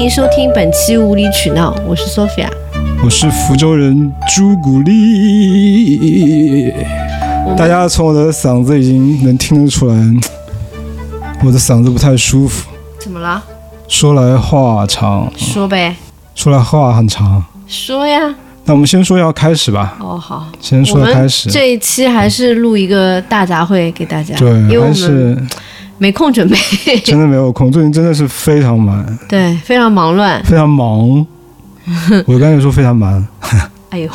[0.00, 2.48] 迎收听本期无理取闹，我是 Sophia。
[3.04, 6.72] 我是福州人朱古力。
[7.54, 9.94] 大家从我的嗓子已经能听得出来，
[11.44, 13.44] 我的嗓子不太舒服，怎么了？
[13.88, 15.94] 说来话长，说呗，
[16.34, 17.44] 说来话很长。
[17.68, 18.34] 说呀。
[18.64, 20.46] 那我们先说要开始吧，哦，好。
[20.62, 21.50] 先说开始。
[21.50, 25.36] 这一期还是录一个大杂烩给大家，对，因为我们还是
[26.00, 26.56] 没空准备，
[27.04, 30.42] 真的没有空，最近真的是非常忙，对，非常忙乱。
[30.44, 31.26] 非常忙。
[32.26, 33.22] 我刚才说非常忙，
[33.90, 34.10] 哎呦，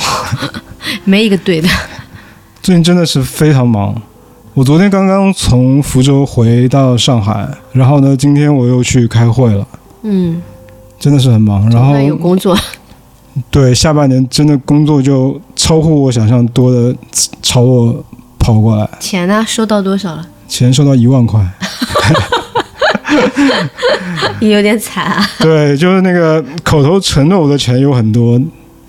[1.05, 1.70] 没一个对的。
[2.63, 3.94] 最近真的是非常忙。
[4.55, 9.67] 我昨天刚刚从福州回到上海，然后呢，今天我又去开会了，
[10.02, 10.41] 嗯，
[10.99, 11.70] 真的是很忙。
[11.70, 12.58] 然后有工作，
[13.52, 16.95] 对下半年真的工作就超乎我想象多的
[17.44, 18.03] 朝我
[18.39, 19.45] 跑过来，钱呢？
[19.47, 20.27] 收到多少了？
[20.48, 21.42] 钱收到一万块。
[24.39, 25.25] 也有点惨啊。
[25.39, 28.39] 对，就是那个口头承诺我的钱有很多，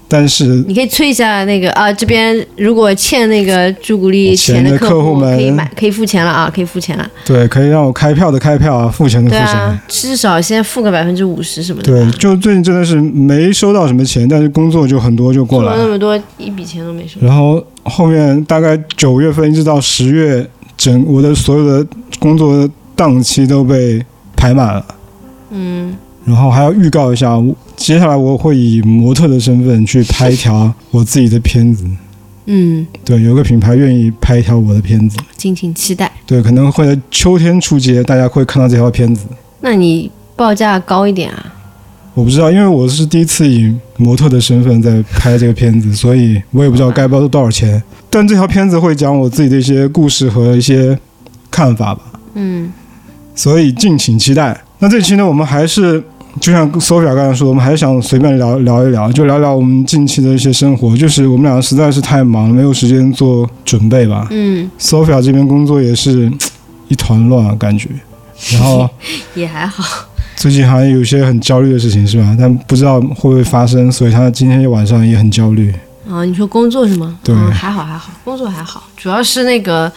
[0.08, 7.08] 但是你可以催一下那个啊，这边如果欠那个朱古力钱钱的客客户们可以买，可以付钱了啊，可以付钱了。
[7.24, 9.46] 对可以让我开票的开票啊，付钱的付钱。
[9.46, 11.92] 对啊，至少先付个百分之五十什么的。
[11.92, 15.88] 对，就最近真的是没收到什么钱，但是工作就很多就过来了那。
[15.88, 17.20] 么多，一笔钱都没收。
[17.20, 21.86] 然后后面大概九月份一直到十月，整我的所有的
[22.18, 24.04] 工作档期都被
[24.36, 24.86] 排满了。
[25.50, 27.40] 嗯，然后还要预告一下，
[27.76, 31.84] 接下来我会以模特的身份去拍一条我自己的片子。
[32.46, 36.10] 嗯，对，有个品牌愿意拍一条我的片子，敬请期待。
[36.24, 39.26] 对，可能会在秋天出街，大家会看到这条片子。
[39.60, 41.52] 那你报价高一点啊？
[42.16, 47.80] 我不知道，因为我是第一次以模特的身份在拍这个片子，所以我也不知道该包多少钱。
[48.08, 50.98] 但这条片子会讲我自己的一些故事和一些
[51.50, 52.00] 看法吧，
[52.32, 52.72] 嗯，
[53.34, 54.58] 所以敬请期待。
[54.78, 56.02] 那这期呢，我们还是
[56.40, 60.96] 就像 Sophia 刚才说，我们还是想随便聊聊一聊，就聊聊我们近期的一些生活。
[60.96, 64.26] 就是我们两个实在是太忙了，没有时间做准备吧。
[64.30, 66.32] 嗯，Sophia 这边工作也是
[66.88, 67.90] 一团乱，感觉。
[68.52, 68.88] 然后
[69.36, 70.05] 也还好。
[70.36, 72.36] 最近好像有些很焦虑的事情，是吧？
[72.38, 75.74] 但不知道会不会发生，所以他今天晚上也很焦虑。
[76.08, 77.18] 啊，你说工作是吗？
[77.24, 79.90] 对嗯还好还好，工作还好，主要是那个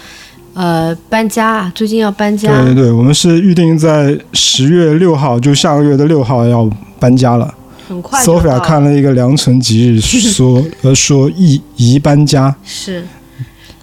[0.53, 2.49] 呃搬家啊，最近要搬家。
[2.63, 6.67] 对对对，我们是预定在十月六号，就下个月的六号要
[6.99, 7.53] 搬家了。
[7.87, 12.55] 很快 Sophia 看了一个良辰吉日，说呃说宜宜搬家。
[12.63, 13.03] 是，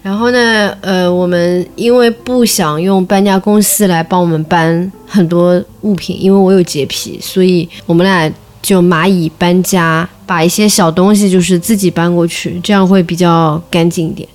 [0.07, 14.29] 然后呢，呃，我们因为不想用搬家公司来帮我们搬很多物品，因为我有洁癖，所以我们俩就蚂蚁搬家，把一些小东西就是自己搬过去，这样会比较干净一点。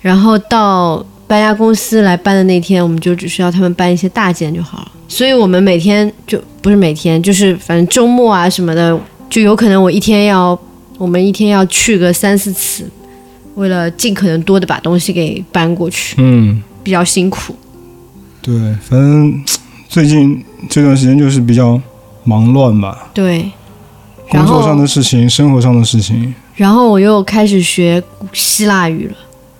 [0.00, 4.92] 然后到搬家公司来搬的那天，我们就只需要他们搬一些大件就好了。
[5.08, 8.96] 所以我们每天就不是每天，就是反正周末啊什么的，
[9.28, 10.56] 就有可能我一天要，
[10.96, 12.88] 我们一天要去个三四次，
[13.58, 17.54] 为了尽可能多的把东西给搬过去，嗯，比较辛苦。
[18.40, 19.44] 对，反正
[19.88, 21.78] 最近这段时间就是比较
[22.22, 23.50] 忙乱吧，对，
[24.28, 28.00] 工作上的事情，生活上的事情，然后我又开始学
[28.32, 29.16] 希腊语了，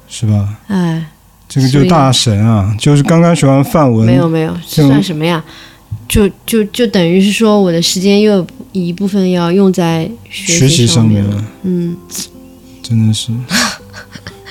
[0.08, 0.48] 是吧？
[0.69, 1.04] 哎，
[1.48, 5.44] 这个就大神啊，就是刚刚学完范文，没有没有，这算什么呀？
[6.08, 11.97] 就就就等于是说，我的时间又有一部分要用在学习上面了，嗯，
[12.82, 13.31] 真的是，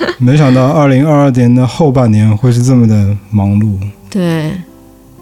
[0.18, 3.76] 没想到二零二二年的后半年会是这么的忙碌。
[4.10, 4.52] 对，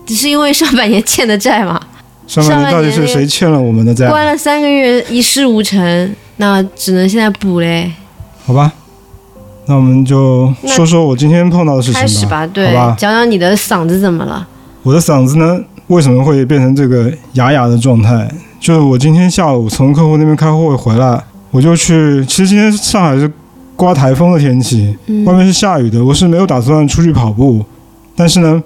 [0.07, 1.81] 只是因为上半年欠的债嘛，
[2.27, 4.09] 上半年到底是谁欠了我们的债？
[4.09, 7.91] 关了三个月一事无成，那只能现在补嘞。
[8.45, 8.73] 好吧，
[9.67, 12.01] 那我们就说说我今天碰到的事情吧。
[12.01, 12.95] 开始吧，对，吧。
[12.99, 14.47] 讲讲你的嗓子怎么了？
[14.83, 18.31] 我的嗓子呢，为什么会变成这个哑哑的状态？
[18.61, 21.21] 就是我今天下午从客户那边开会回来，
[21.51, 22.25] 我就去。
[22.25, 23.31] 其实今天上海是
[23.77, 26.05] 刮台风的天气，嗯外面是下雨的。
[26.05, 27.65] 我是没有打算出去跑步，
[28.17, 28.63] 但是呢，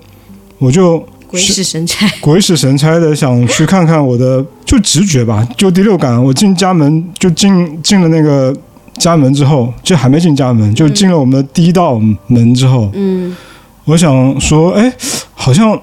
[0.58, 6.22] 我就鬼使神差， 鬼使神差的想去看看我的，就直觉吧，就第六感。
[6.22, 8.56] 我进家门就进进了那个
[8.98, 13.36] 家门之后，就还没进家门，就进了我们的第一道门之后，嗯，
[13.84, 14.92] 我想说，哎，
[15.34, 15.78] 好像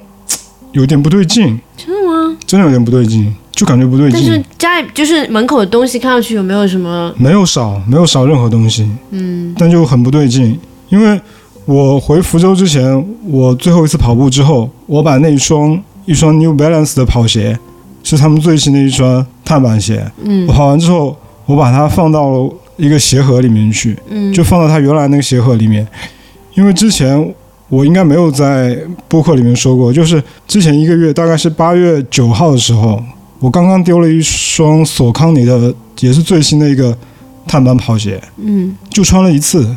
[0.71, 2.37] 有点不对劲，真的吗？
[2.45, 4.13] 真的有点不对劲，就感觉不对劲。
[4.13, 7.11] 但是，家里就是门口的东西看上去有没有什么？
[7.17, 9.53] 没有少，没有少任何东西，嗯。
[9.57, 10.57] 但就很不对劲，
[10.89, 11.19] 因为
[11.65, 17.57] 我回福州之前，我最后一次跑步之后，我把那一双一双 New Balance 的跑鞋，
[18.03, 20.45] 是他们最新的一双碳板鞋，嗯。
[20.47, 21.17] 我跑完之后，
[21.47, 25.87] 我把它放到了一个鞋盒里面去，嗯，就放到它原来那个鞋盒里面，
[26.53, 27.33] 因为之前
[27.69, 28.77] 我应该没有在
[29.07, 33.01] 播客里面说过，就是之前一个月大概是八月九号的时候，
[33.39, 36.97] 我刚刚丢了一双索康尼的，也是最新的一个
[37.47, 39.75] 碳板跑鞋，嗯就穿了一次，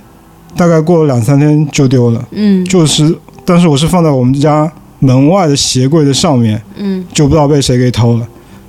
[0.56, 2.26] 大概过了两三天就丢了。
[2.32, 3.14] 嗯就是，
[3.44, 7.04] 但是我是放在我们家门外的鞋柜的上面，嗯。
[7.12, 8.26] 就不知道被谁给偷了。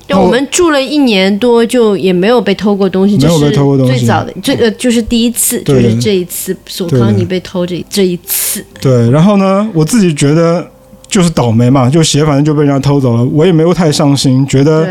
[0.07, 8.65] 对，我们住了一年多，就也没有被偷过东西，没有被偷过东西最早的，这个就是第一次，就是这一次索康尼被偷这这一次。
[8.81, 10.69] 对，然后呢，我自己觉得
[11.11, 14.87] 就是倒霉嘛，就鞋反正就被人家偷走了，我也没有太上心，觉得，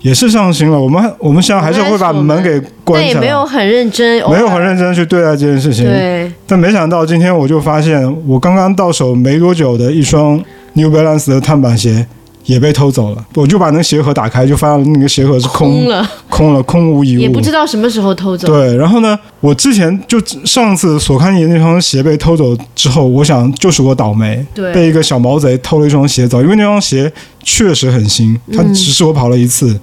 [0.00, 0.78] 也是上心了。
[0.78, 5.84] 我们我们现在还是会把门给关起来，但也没有很认真，没有很认真去对待这件事情。
[5.84, 10.42] 对，但没想到今天我就发现，我刚刚到手没多久的一双
[10.72, 12.04] New Balance 的碳板鞋
[12.44, 13.24] 也被偷走了。
[13.34, 17.20] 我就把那个鞋盒打开，就发现那个鞋盒是空空了，空了，空无一物。
[17.20, 18.46] 也不知道什么时候偷走。
[18.46, 27.12] 对，然后呢，我之前就上次索康尼那双鞋被偷走之后，我想就是我倒霉，对被一个小毛贼偷了一双鞋走，因为那双鞋
[27.42, 29.78] 确实很新，它嗯只是我跑了一次。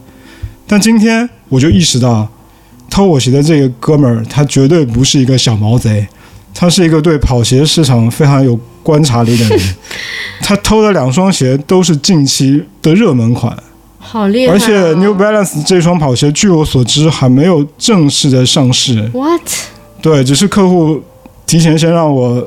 [0.67, 2.27] 但今天我就意识到，
[2.89, 6.07] 偷我鞋的这个哥们儿，他绝对不是一个小毛贼，
[6.53, 9.59] 他是一个对跑鞋市场非常有观察力的人。
[10.41, 13.55] 他偷的两双鞋都是近期的热门款，
[13.99, 14.55] 好厉害、哦！
[14.55, 19.09] 而且 New Balance 这双跑鞋，据我所知还没有正式的上市。
[19.13, 19.41] what？
[20.01, 20.99] 对，只是客户
[21.45, 22.45] 提前先让我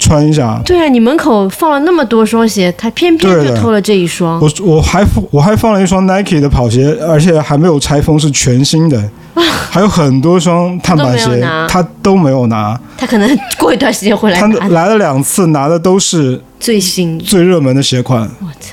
[0.00, 0.60] 穿一下。
[0.64, 4.40] 对啊，你门口放了那么多双鞋，他偏偏就偷了这一双。
[4.40, 9.08] 我我还我还放了一双 Nike 的跑鞋，而且还没有拆封，是全新的，
[9.70, 12.78] 还有很多双碳板鞋他都没有拿。
[12.96, 17.18] 他可能过一段时间会来他来了两次，拿的都是最新。
[17.18, 18.72] 最热门的鞋款，我操，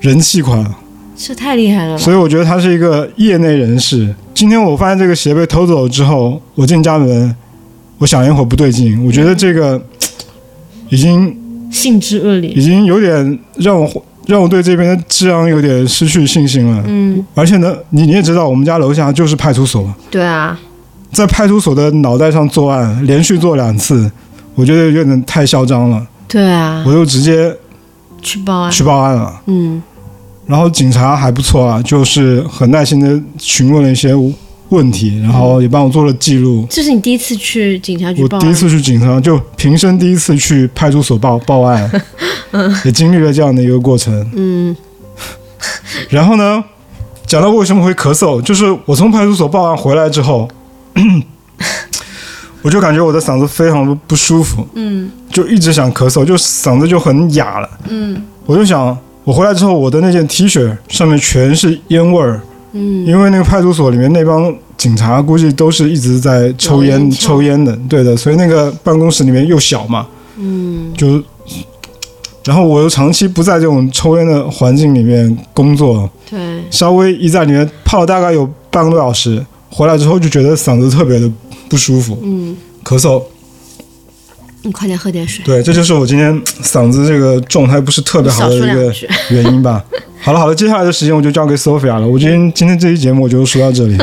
[0.00, 0.64] 人气款，
[1.16, 1.98] 这太厉害了！
[1.98, 4.14] 所以我觉得他是一个业内人士。
[4.34, 7.34] 今天我发现这个鞋被偷走之后，我进家门，
[7.98, 9.82] 我想了一会儿不对劲，我觉得这个
[10.90, 11.34] 已经
[11.70, 12.62] 性质恶劣已。
[12.62, 16.82] 经有点让我让我对这边的治安有点失去信心了。
[16.86, 20.58] 嗯，而且呢，你你也知道，我们家楼下就是派出所，对啊，
[21.12, 24.10] 在派出所的脑袋上作案，连续做两次，
[24.54, 27.54] 我觉得有点太嚣张了，对啊我，就直接
[28.20, 28.70] 去报案。
[28.70, 29.40] 去报案了。
[29.46, 29.82] 嗯，
[30.46, 34.12] 然后警察还不错啊，就是很耐心的询问了一些
[34.70, 36.66] 问题，然后也帮我做了记录。
[36.68, 38.22] 这是你第一次去警察局？
[38.22, 41.90] 我第一次去警察，就平生第一次去派出所报报案，
[42.84, 44.28] 也经历了这样的一个过程。
[44.34, 44.76] 嗯，
[46.10, 46.64] 然后呢，
[47.26, 50.48] 讲到为什么会咳嗽，就是我从派出所报案回来之后，
[52.62, 57.70] 我就感觉我的嗓子非常的不舒服，嗯就一直想咳嗽，就嗓子就很哑了。
[57.88, 62.40] 嗯我就想，我回来之后，我的那件 T 恤上面全是烟味儿，
[62.76, 70.06] 嗯，因为那个派出所里面那帮警察估计都是一直在抽烟抽烟的，对的，所以那个办公室里面又小嘛，
[70.36, 70.92] 嗯。
[70.94, 71.22] 就，
[72.44, 76.38] 然后我又长期不在这种抽烟的环境里面工作，对，
[76.70, 81.30] 稍微一在里面泡了大概有半个多小时，回来之后就觉得嗓子特别的
[81.68, 83.22] 不舒服，嗯，咳嗽。
[84.66, 85.44] 你快点喝点水。
[85.44, 88.92] 对，这就是我今天嗓子这个状态不是特别好的一个。
[89.30, 89.82] 原因吧。
[90.20, 92.06] 好了好了，接下来的时间我就交给 Sophia 了。
[92.06, 93.96] 我今天今天这期节目我就说到这里。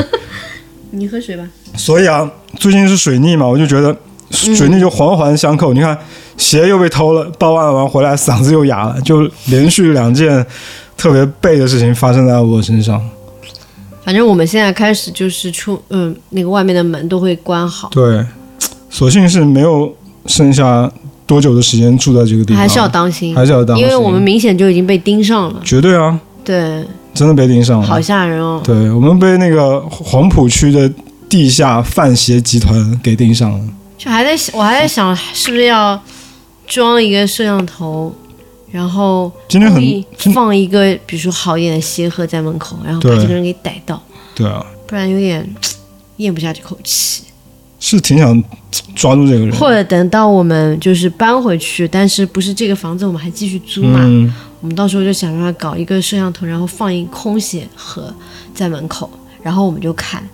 [0.90, 1.46] 你喝水吧。
[1.76, 3.94] 所以啊，最近是水逆嘛，我就觉得
[4.30, 5.74] 水逆就环环相扣。
[5.74, 5.98] 你看，
[6.38, 10.44] 鞋又被偷了，报案完回来嗓子又哑了，就连续两件
[10.96, 13.00] 特别背的事情发生在我身上。
[14.04, 18.24] 反正我们现在开始就是出，嗯，那个外面的门都会关好，对，
[18.88, 19.94] 所幸是没有
[20.26, 20.90] 剩下
[21.26, 25.60] 多久的时间住在这个地方，还是要当心，还是要当心，因为我们明显就已经被盯上了。
[25.64, 27.86] 绝对啊，对，真的被盯上了。
[27.86, 28.60] 好吓人哦。
[28.64, 30.90] 对我们被那个黄浦区的
[31.28, 33.60] 地下贩鞋集团给盯上了。
[33.96, 35.98] 就还在想，我还在想，是不是要
[36.66, 38.14] 装一个摄像头，
[38.70, 44.02] 然后今天很放一个，比如说好一点的鞋盒在门口，然后把这个人给逮到，
[44.34, 45.48] 对啊，不然有点
[46.18, 47.22] 咽不下这口气。
[47.86, 48.42] 是挺想
[48.94, 49.54] 抓住这个人。
[49.56, 54.00] 或者等到我们就是搬回去，但是不是这个房子我们还继续租嘛？
[54.04, 58.12] 嗯，我们到时候就想办法搞一个摄像头，然后放一空鞋盒
[58.54, 59.10] 在门口，
[59.42, 60.26] 然后我们就看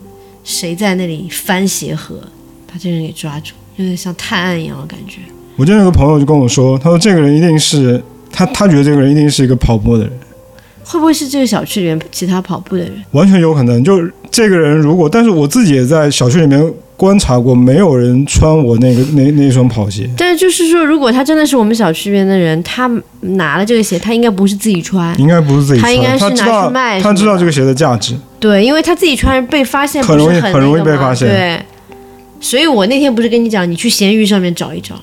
[0.45, 2.21] 谁在那里翻鞋盒，
[2.69, 5.19] 把这个人给抓住，有点像探案一样的感觉。
[5.57, 10.13] 我今天有个朋友就跟我说，他说这个人一定是他，他觉得这个人一定是一个跑步的人，
[10.85, 12.93] 会不会是这个小区里面其他跑步的人？
[13.13, 13.83] 完全有可能。
[13.85, 20.09] 就是这个人如果，但是我自己也在小区里面观察过，没有人穿我那个那那双跑鞋。
[20.17, 28.15] 但是就是说，如果他真的是我们小区里面的人，他拿了这个鞋，他应该不是自己穿，应该不是自己穿，他应该是拿去卖他知道这个鞋的价值。
[28.39, 31.63] 对，因为他自己穿被发现很容易很很容易被发现对，
[32.41, 34.95] 所以我那天不是跟你讲，你去闲鱼上面找一找，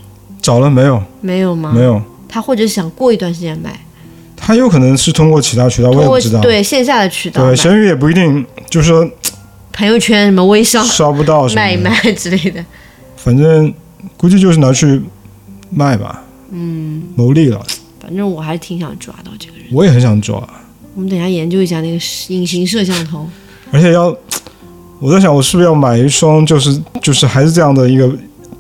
[0.42, 1.02] 找了没有？
[1.22, 1.72] 没有吗？
[1.74, 2.02] 没有。
[2.30, 3.80] 他或者想过一段时间买，
[4.48, 6.40] 他有可能是通过其他渠道，我也不知道。
[6.40, 9.06] 对线下的渠道对，买，闲鱼也不一定，就是说
[9.74, 12.64] 朋友圈什么微商 刷不到什卖一，卖 之类的。
[13.18, 13.74] 反正
[14.16, 15.02] 估计就是拿去
[15.70, 17.62] 卖吧，嗯，牟利了。
[18.00, 19.66] 反正我还是挺想抓到这个人。
[19.74, 20.38] 我也很想抓，
[20.96, 22.00] 我们等一下研究一下那个
[22.30, 23.28] 隐形摄像头。
[23.74, 24.16] 而且要，
[25.02, 28.10] 我在想我是不是要买一双，就是就是还是这样的一个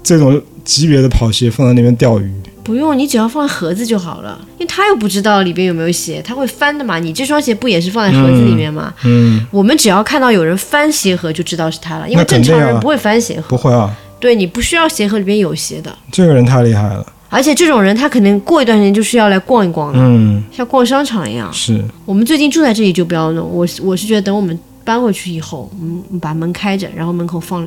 [0.03, 2.29] 这种级别的跑鞋放在那边钓鱼。
[2.67, 6.99] 不用，你只要放在盒子就好了，因为他又不知道里边有没有鞋，他会翻的嘛。
[6.99, 8.93] 你这双鞋不也是放在盒子里面吗？
[9.05, 13.55] 嗯，我们只要看到有人翻鞋盒就知道是他了，因为正常人不会翻鞋盒。
[13.55, 17.05] 不会啊，对你不需要鞋盒里边有鞋的，这个人太厉害了。
[17.29, 21.49] 而且这种人他可能过一段时间就是要来逛一逛的，嗯，像逛商场一样。
[21.53, 27.65] 是，我们最近住在这里就不要弄，我是我是觉得等我们搬回去以后，我们把门开着，然后门口放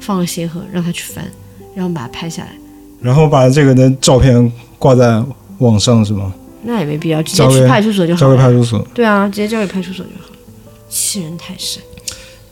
[0.00, 1.24] 放个鞋盒，让他去翻，
[1.72, 2.48] 然后把它拍下来。
[3.00, 5.22] 然后把这个的照片挂在
[5.58, 6.32] 网上是吗？
[6.62, 8.50] 那也没必要，直接去派出所就好交给派。
[8.50, 8.86] 出所。
[8.92, 10.36] 对啊，直接交给派出所就好了。
[10.88, 11.82] 欺人太甚。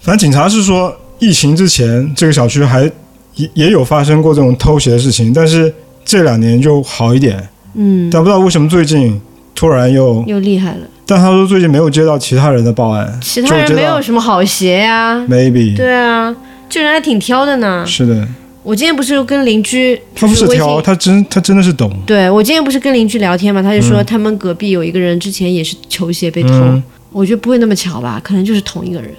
[0.00, 2.90] 反正警察是说，疫情之前这个小区还
[3.34, 5.72] 也也有发生过这种偷鞋的事情，但是
[6.04, 7.46] 这两年就好一点。
[7.74, 9.20] 嗯，但不知道为什么最近
[9.54, 10.86] 突然又，又厉害了。
[11.04, 16.34] 但他说最近没有接到其他人的报案，其他人没有什么好鞋呀、maybe 对啊，
[16.68, 17.84] 这人还挺挑的呢。
[17.86, 18.26] 是的，
[18.62, 21.90] 我今天不是跟邻居，他不是挑，他真他真的是懂。
[22.06, 29.10] 对我今天不是跟邻居聊天嘛，他就说他们隔壁有一个人之前也是球鞋被偷，嗯我觉得不会那么巧吧，可能就是同一个人。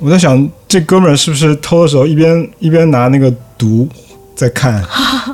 [0.00, 3.88] 我在想，这哥们儿是不是偷的时候一边一边拿那个毒
[4.34, 4.82] 在看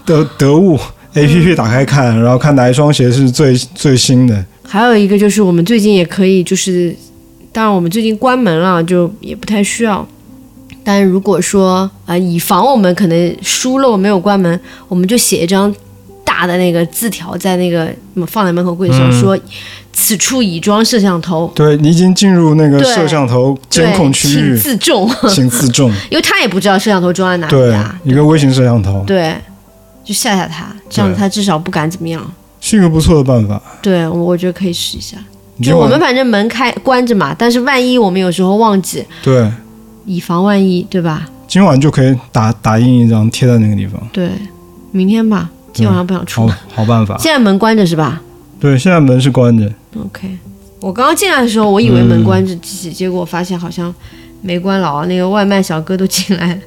[0.04, 0.78] 得得物
[1.14, 4.44] A P P 打开看，然后看哪一双鞋是最最新的。
[4.62, 6.94] 还有一个就是我们最近也可以，就是
[7.50, 10.06] 当然我们最近关门了，就也不太需要。
[10.84, 15.74] 但如果说啊、呃以防我们可能疏漏没有关门，我们就写一张
[16.24, 17.84] 大的那个字条在那个
[18.14, 19.38] 嗯放在门口柜子上，嗯说
[19.92, 25.90] 此处已装摄像头，对你已经进入那个摄像头监控区域请，自重，请自重。
[26.10, 29.36] 因为他也不知道摄像头装在哪里对啊，，一个微型摄像头对，
[30.02, 32.24] 就吓吓他，这样子他至少不敢怎么样。
[32.60, 33.60] 是一个不错的办法。
[33.82, 35.16] 对，我我觉得可以试一下。
[35.62, 39.48] 就我们反正门开关着嘛，但是万一我们有时候忘记，对
[40.06, 41.28] 以防万一，对吧？
[41.48, 44.30] 今晚就可以打打印一张贴在那个地方，对，
[44.90, 46.56] 明天吧，今晚上不想出好门。
[46.74, 47.16] 好办法。
[47.18, 48.22] 现在门关着是吧
[48.58, 50.38] 对，现在门是关着，？OK，
[50.80, 53.94] 我刚刚进来的时候，我以为门关着，结结果发现好像
[54.40, 56.60] 没关牢，那个外卖小哥都进来了。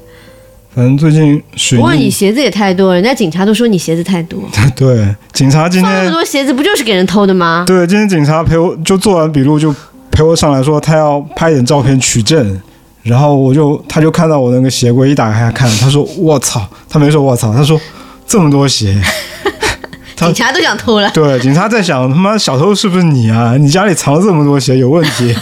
[0.76, 4.44] 反正最近水不过你，鞋子也太多了，人家警察都说你鞋子太多，
[4.76, 7.64] 对警察今天放那么多鞋子不就是给人偷的吗？
[7.66, 9.74] 对今天警察陪我就做完笔录就
[10.12, 12.62] 陪我上来说他要拍点照片取证，
[13.06, 17.80] 然后我就他就看到我那个鞋柜一打开看，他说我操，他没说我操，他说
[18.28, 19.00] 这么多鞋。
[20.18, 21.12] 警察都想偷了。
[21.12, 23.56] 对，警察在想，他妈小偷是不是你啊？
[23.58, 25.36] 你家里藏了这么多鞋，有问题。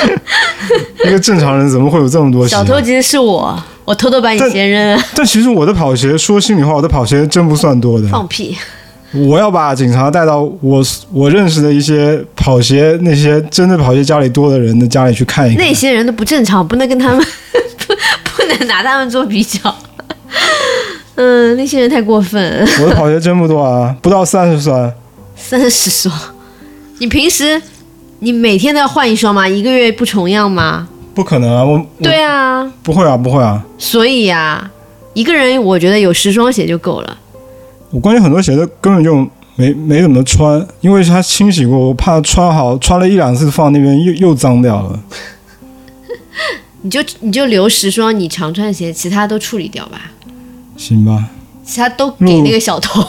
[1.06, 2.50] 一个正常人怎么会有这么多鞋？
[2.50, 8.08] 小偷其实是我，我偷偷把你鞋扔了，但其实我的跑鞋，说心里话，我的跑鞋真不算多的。
[8.08, 8.58] 放屁！
[9.16, 10.82] 我要把警察带到我
[11.12, 15.64] 我认识的一些跑鞋，那些真的跑鞋家里多的人的家里去看一看。
[15.64, 17.18] 那些人都不正常，不能跟他们
[17.86, 17.94] 不
[18.36, 19.74] 不能拿他们做比较。
[21.16, 24.92] 嗯，那些人太过分， 我的跑鞋真不多啊，不到三十双。
[25.34, 26.14] 三十双。
[26.98, 27.60] 你平时
[28.20, 29.48] 你每天都要换一双吗？
[29.48, 30.88] 一个月不重样吗？
[31.14, 33.64] 不可能啊，我我对啊，不会啊，不会啊。
[33.78, 34.70] 所以呀、
[35.14, 37.16] 一个人我觉得有十双鞋就够了。
[37.96, 45.00] 我关键很多鞋子根本就没没怎么穿，因为它清洗过，我怕穿好穿了一两次放那边又又脏掉了。
[46.82, 50.12] 你就你就留十双你常穿的鞋，其他都处理掉吧，
[50.76, 51.24] 行吧，
[51.64, 53.02] 其他都给那个小偷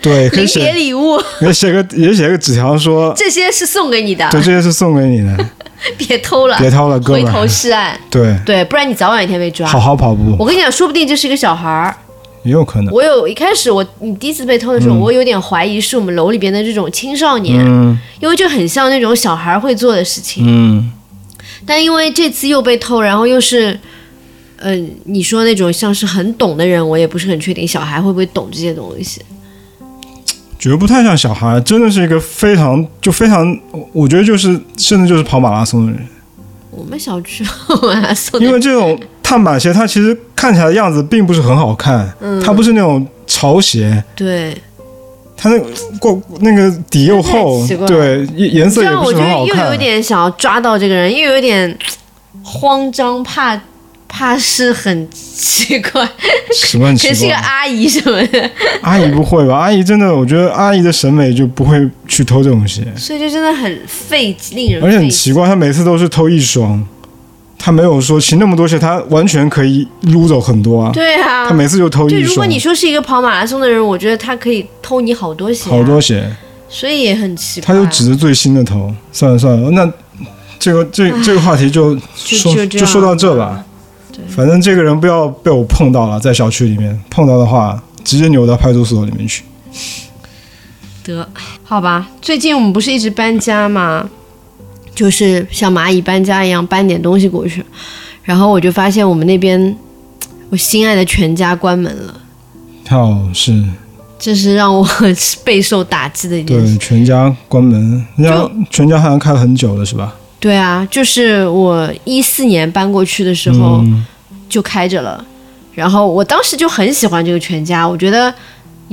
[0.00, 5.50] 对， 可以临别写，礼物，也写个也写个纸条说，这些是送给你的，对，这些是送给你的，
[5.98, 7.46] 别偷了，别偷了，哥回头。
[7.46, 7.94] 是岸。
[8.08, 9.68] 对，对，不然你早晚一天被抓。
[9.68, 11.94] 好好跑步我跟你讲，说不定就是一个小孩儿。
[12.44, 12.94] 也有可能。
[12.94, 20.44] 我有一开始我你第一次被偷的时候，我有点怀疑是我们楼里边的这种青少年，嗯因为就很像那种小孩会做的事情。
[20.46, 20.92] 嗯，
[21.66, 23.78] 但因为这次又被偷，然后又是，
[24.58, 29.20] 嗯、你说那种像是很懂的人，我也不是很确定小孩会不会懂这些东西。
[30.58, 33.58] 觉得不太像小孩，真的是一个非常就非常，
[33.92, 36.06] 我觉得就是甚至就是跑马拉松的人，
[36.70, 37.44] 我们小区
[37.82, 44.56] 马拉松因为这种碳板鞋它其实看起来的样子并不是很好看，嗯它不是那种潮鞋，对，
[45.36, 45.66] 它那个
[45.98, 49.76] 过那个底又厚对，颜颜色也不是很好看得又有。
[49.76, 51.76] 点想要抓到这个人，又有点
[52.44, 53.58] 慌张，怕
[54.06, 56.06] 怕是很奇怪，
[56.54, 57.34] 什么很奇可能是一个？
[57.36, 58.50] 阿姨什么的，
[58.82, 59.56] 阿姨不会吧？
[59.56, 64.98] 阿姨真的，我觉得阿姨的审美就不会去偷这种鞋，所以就真的很费，令人而且。
[64.98, 66.86] 很奇怪，她每次都是偷一双，
[67.64, 70.90] 她没有说骑那么多鞋，他完全可以撸走很多啊。
[70.92, 76.30] 对啊他，每次就偷对，一双如果你，说是一个跑马拉松的人，我觉得他可以偷你好多鞋、啊，好多，鞋，
[76.68, 77.66] 所以也很奇怪。
[77.66, 78.94] 他就指着最新的偷。
[79.10, 79.90] 算了算了，那
[80.58, 83.64] 这个这这个话题就说就说到这吧。
[84.28, 89.42] 反正这个人不要被我碰到了，在小区里面碰到的话，直接扭到派出所里面去。
[91.02, 91.26] 得，
[91.62, 92.10] 好吧。
[92.20, 94.06] 最近我们不是一直搬家吗？
[94.94, 97.64] 就是像蚂蚁搬家一样搬点东西过去，
[98.22, 99.76] 然后我就发现我们那边，
[100.50, 102.14] 我心爱的全家关门了，
[102.90, 103.62] 哦，是。
[104.16, 104.88] 这是让我
[105.44, 106.76] 备受打击的一件事。
[106.76, 110.14] 对全家关门，人家全家好像开了很久了，是吧？
[110.40, 114.06] 对啊，就是我一四年搬过去的时候嗯，
[114.48, 115.22] 就开着了，
[115.74, 118.32] 然后我当时就很喜欢这个全家，我觉得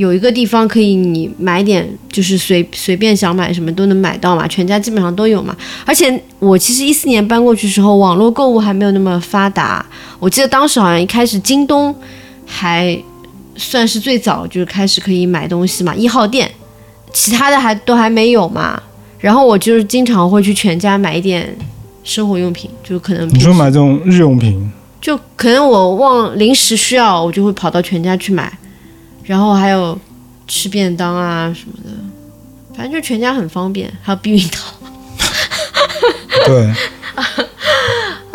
[0.02, 5.56] 有一个地方可以你买点，就是随随便想买什么都能买到嘛，全家基本上都有嘛。
[5.86, 9.86] 而且我其实一四年搬过去的时候，网络购物还没有那么发达，
[10.20, 11.96] 我记得当时好像一开始京东
[12.48, 13.00] 还
[13.56, 16.50] 算是最早就是开始可以买东西嘛，一号店，
[17.14, 18.82] 其他的还都还没有嘛。
[19.20, 21.56] 然后我就是经常会去全家买一点
[22.04, 28.52] 生活用品，就可能你说买这种日用品，就可能我忘临时需要，我就会跑到全家去买，
[29.32, 29.98] 然后还有
[30.46, 31.90] 吃便当啊什么的，
[32.76, 34.74] 反正就全家很方便，还有避孕套。
[36.46, 36.74] 对，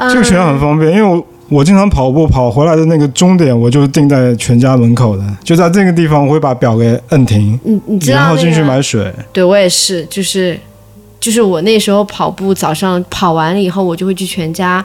[0.08, 9.12] 这个全家很方便，因为我我经常跑步跑回来的那个终点，我就是定在全家门口的，就在这个地方，我会把表给摁停，你你知道、那个、然后进去买水。
[9.34, 10.58] 对我也是，就是
[11.20, 14.82] 就是我那时候跑步，早上跑完了以后，我就会去全家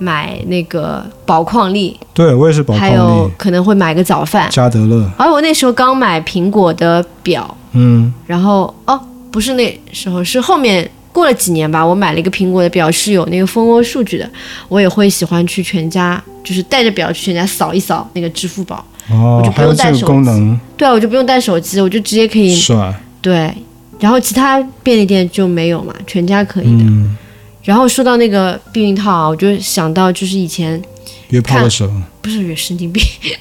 [0.00, 4.48] 买那个宝矿力，对我也是宝矿力还有、可能会买个早饭。
[4.50, 8.98] 加德乐，而我那时候刚买苹果的表，嗯，然后哦，
[9.30, 14.28] 不是那时候，是后面过了几年吧，我买了一个苹果的表，是有那个蜂窝数据的，
[14.68, 18.84] 我也会喜欢去全家，就是带着表去全家扫一扫那个支付宝。
[19.10, 23.52] 哦我就，不用带手机功能，对啊，我就不用带手机，我就直接可以帅，对。
[23.98, 26.84] 然后其他便利店就没有嘛，全家可以的。
[26.84, 27.14] 嗯，
[27.62, 30.80] 然后说到那个避孕套啊，我就想到就是以前
[31.28, 31.92] 约炮的时候，
[32.22, 33.02] 不是约神经病，《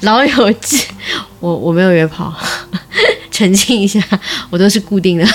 [0.00, 0.76] 老友记》，
[1.40, 2.32] 我我没有约炮，
[3.30, 4.02] 澄清一下，
[4.50, 5.26] 我都是固定的。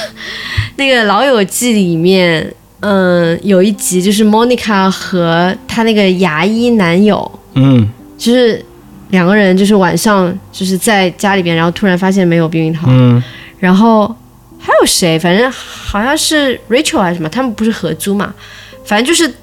[0.76, 8.64] 那个《老友记》里面，嗯，有一集就是 Monica 和她那个牙医男友，嗯，就是
[9.10, 13.24] 两个人就是晚上就是在家里边，然后突然发现没有避孕套，嗯，
[13.58, 14.14] 然后
[14.68, 15.18] 还有谁？
[15.18, 18.34] 反正好像是 Rachel 还是什么，他们不是合租嘛？
[18.84, 19.34] 反正就是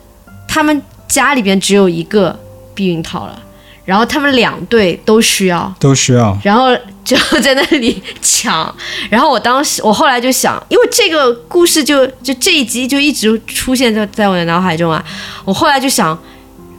[0.47, 2.39] 他们家里边只有一个
[2.75, 3.43] 避孕套了，
[3.87, 8.75] 然后他们两对都需要，都需要，然后就在那里抢。
[9.09, 15.03] 然后我当时，我后来就想，因为这个故事就就这一集就一直出现在在我的脑海中啊。
[15.47, 16.23] 我后来就想，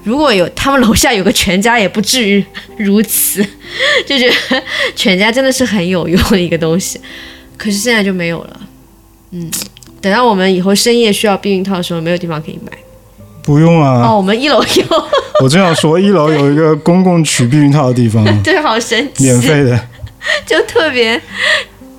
[0.04, 2.46] 如果有他们楼下有个全家，也不至于
[2.78, 3.44] 如此，
[4.06, 4.64] 就觉得
[4.96, 7.02] 全家真的是很有用的一个东西。
[7.58, 8.60] 可是现在就没有了，
[9.32, 9.50] 嗯。
[10.02, 12.72] 等到我们以后深夜需要避孕套的时候，没有地方可以买。
[13.42, 14.08] 不用啊。
[14.08, 14.86] 哦，我们一楼有，
[15.42, 19.24] 我正想说，一楼有一个公共取避孕套的地方， 对，好神奇。
[19.24, 19.88] 免费的。
[20.46, 21.20] 就特别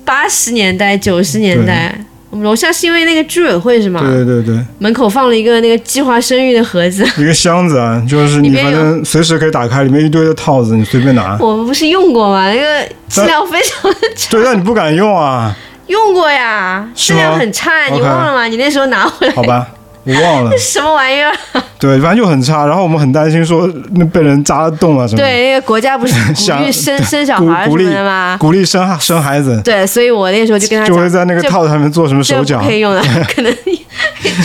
[0.05, 1.93] 八十年代、九十年代。
[2.29, 4.01] 我们楼下是因为那个居委会是吗？
[4.01, 11.37] 对对对门口放了一个那个计划生育的盒子， 一个箱子啊，就是你反正随时可以打开，里面一堆的套子，你随便拿。
[11.39, 12.49] 我们不是用过吗？
[12.53, 15.55] 那个质量非常的差，对，但你不敢用啊，
[15.87, 18.45] 用过呀，质量很差，你忘了吗？
[18.45, 19.67] 你那时候拿回来好吧，
[20.03, 20.51] 我忘了。
[20.59, 21.33] 什么玩意儿？
[21.79, 22.65] 对，反正就很差。
[22.65, 25.23] 然后我们很担心说那被人扎了洞啊什么的。
[25.23, 28.37] 对，那个国家不是 鼓想励生生小孩什的吗？
[28.39, 33.01] 鼓励生生孩子，对，所以我那时候就跟他讲，就会在那个套子上面做什么手脚可，以用的，
[33.35, 33.53] 可能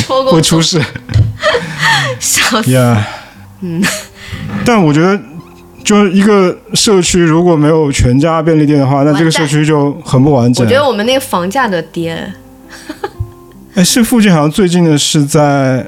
[0.01, 0.81] 戳过会出事
[2.21, 2.71] 笑死。
[2.73, 3.07] 呀。
[3.61, 3.83] 嗯，
[4.64, 5.18] 但我觉得。
[5.85, 10.77] 就是一个社区如果没有全家便利店的话，那这个社区就很不完整我觉。
[10.77, 12.21] 得我们那个房价都跌了，
[13.75, 15.85] 哎，是附近好像最近的是在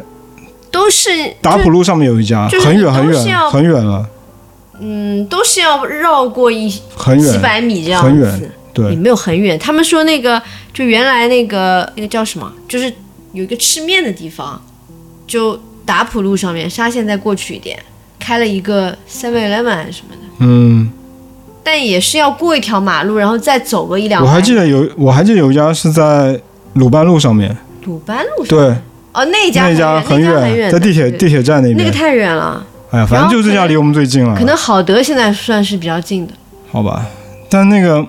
[0.75, 1.09] 都是
[1.41, 4.05] 打普路上面有一家，就很远很远很远了，
[4.81, 8.51] 嗯，都是要绕过一很远几百米这样子，很远。
[8.91, 9.57] 也，没有很远。
[9.57, 12.93] 他们说那个就原来那个那个叫什么，就是
[13.31, 14.61] 有一个吃面的地方，
[15.29, 15.57] 就
[15.87, 17.79] 打普路上面，沙县再过去一点，
[18.19, 20.91] 开了一个 Seven Eleven 什么的，嗯，
[21.63, 24.21] 但也是要过一条马路，然后再走个一两。
[24.21, 26.41] 我还记得有，我还记得有一家是在
[26.73, 28.59] 鲁班路上面，鲁班路上。
[28.59, 28.77] 对，
[29.15, 32.67] 哦，那家那家很远，很远，在地铁地铁站那边那个太远了。
[32.91, 36.33] 哎呀，反正就这家离我们最近了，可能好德现在算是比较近的，
[36.71, 37.07] 好吧。
[37.49, 38.05] 但那个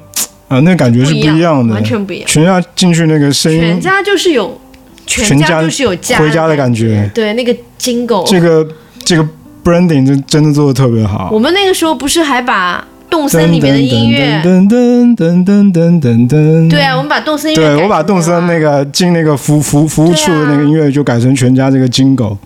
[0.48, 2.28] 啊，那感觉是不一样的，完全不一样。
[2.28, 4.60] 全家进去那个声音，全家就是有，
[5.06, 7.10] 全家就是有家回家的感觉。
[7.14, 8.68] 对，那个金狗，这个
[9.04, 9.28] 这个
[9.64, 11.30] branding 真真的做的特别好。
[11.32, 22.38] 我们那个时候不是还把动森里面的音乐，噔噔噔噔噔噔噔，对啊，我们把动森音乐，对我把动森那个进那个服服服务处的那个音乐就改成全家这个金狗。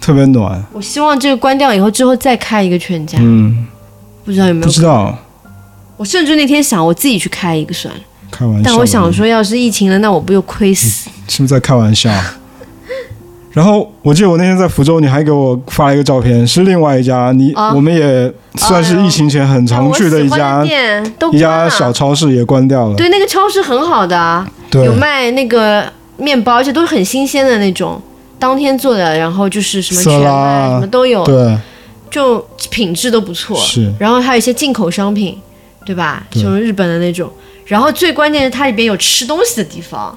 [0.00, 0.64] 特别暖。
[0.72, 3.18] 我希望这个关掉以后，之后再开一个全家。
[3.20, 3.66] 嗯，
[4.24, 4.66] 不知道有没有？
[4.66, 5.18] 不知道。
[5.98, 8.00] 我甚至那天想，我自己去开一个算了。
[8.30, 8.62] 开玩笑。
[8.64, 11.10] 但我想说，要是疫情了，那我不又亏死？
[11.28, 12.10] 是不是在开玩笑？
[13.58, 22.94] 然后我记得我那天在福州，你还给我发了一个照片，是另外一家，你我们也算是疫情前很常去的一家店，都一家小超市也关掉了。
[22.94, 25.84] 对，那个超市很好的，有卖那个
[26.18, 28.00] 面包，而且都是很新鲜的那种。
[28.38, 31.58] 当天做的，然后就是什么全麦什么都有，对，
[32.08, 32.38] 就
[32.70, 33.58] 品质都不错。
[33.58, 35.36] 是，然后还有一些进口商品，
[35.84, 36.24] 对吧？
[36.30, 37.28] 就是日本的那种。
[37.66, 40.16] 然后最关键是它里边有吃东西的地方，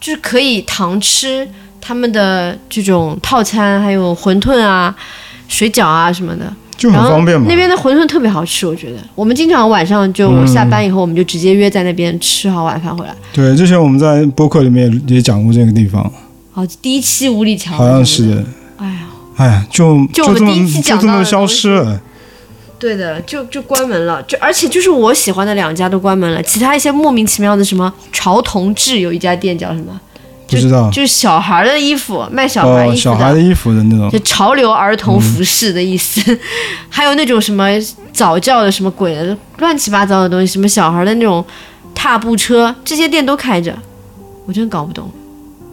[0.00, 1.46] 就是可以堂吃
[1.86, 4.94] 他们的这种套餐，还有馄饨啊、
[5.48, 7.44] 水饺啊什么的，就很方便嘛。
[7.46, 8.96] 那边的馄饨特别好吃，我觉得。
[9.14, 13.14] 我们经常晚上就我下班以后，我们就直接约在那边吃好晚饭回来。
[13.34, 16.10] 对，之前我们在播客里面也讲过这个地方。
[16.54, 18.44] 哦，第一期五里桥好像是的。
[18.78, 18.98] 哎呀，
[19.36, 22.00] 哎呀，就就这么就这么消失了。
[22.78, 24.22] 对的，就就关门了。
[24.22, 30.00] 就而且就是我喜欢的两家都关门了，其他一些莫名其妙的什么潮同志有一家店叫什么？
[30.54, 30.90] 不知道。
[30.90, 32.96] 就是小孩的衣服，卖小孩衣服的。
[32.96, 34.10] 小孩的衣服的那种。
[34.10, 36.38] 就潮流儿童服饰的意思。
[36.88, 37.68] 还有那种什么
[38.12, 41.44] 早教的什么鬼的乱七八糟的东西，什么小孩的那种
[41.94, 43.76] 踏步车，这些店都开着，
[44.46, 45.10] 我真搞不懂。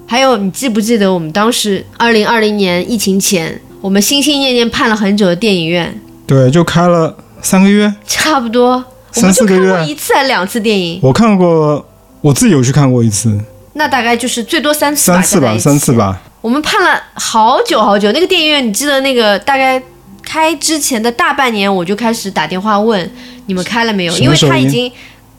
[0.07, 6.01] 还有，你记不记得我们当时二零二零年疫情前，我们心心念念盼了很久的电影院？
[6.27, 8.83] 对，就开了三个月，差不多。
[9.11, 9.71] 三四个月。
[9.71, 10.99] 看过一次还是两次电影？
[11.01, 11.85] 我看过，
[12.21, 13.39] 我自己有去看过一次。
[13.73, 15.11] 那大概就是最多三次。
[15.11, 16.21] 三次吧，三次吧。
[16.41, 19.81] 我们盼了好久好久，那个电影院，你记得那个大概
[20.23, 23.11] 开之前的大半年，我就开始打电话问
[23.45, 24.91] 你们开了没有，因为他已经。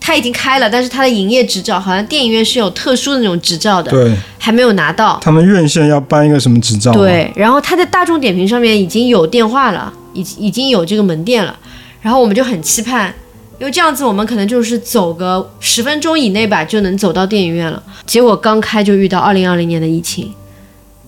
[0.05, 5.17] 他已经开了，但是他的营业执照好像电影院是有特殊的那种执照的，对，还没有拿到。
[5.23, 6.91] 他们院线要办一个什么执照？
[6.91, 11.57] 对，然后他在大众点评上面已经有电话了，已已经有这个门店了，
[12.01, 13.15] 然后我们就很期盼，
[13.63, 17.81] 因为这样子我们可能就是走个十分钟以内吧就能走到电影院了。
[18.05, 20.33] 结果刚开就遇到二零二零年的疫情，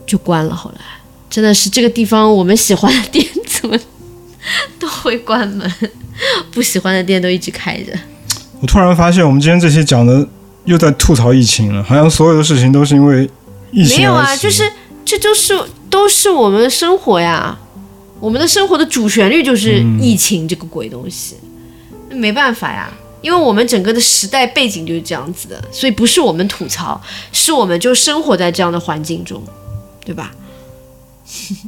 [0.07, 0.55] 就关了。
[0.55, 0.81] 后来
[1.29, 3.77] 真的是这个地方，我们喜欢的店怎么
[4.79, 5.69] 都会关门，
[6.53, 7.93] 不喜欢的店都一直开着。
[8.61, 10.25] 我突然发现，我们今天这期讲的
[10.65, 13.29] 又在吐槽疫情了，好像所有的事情都是因为
[13.73, 13.97] 疫情。
[13.97, 14.63] 没有啊，就是
[15.05, 17.59] 这就是都是我们的生活呀，
[18.21, 21.35] 我们的生活的主旋律就是疫情这个鬼东西，
[22.15, 27.01] 没办法呀，因为我们整个的时代背景就是这样子的，所以不是我们吐槽，
[27.33, 29.43] 是我们就生活在这样的环境中，
[30.05, 30.31] 对吧？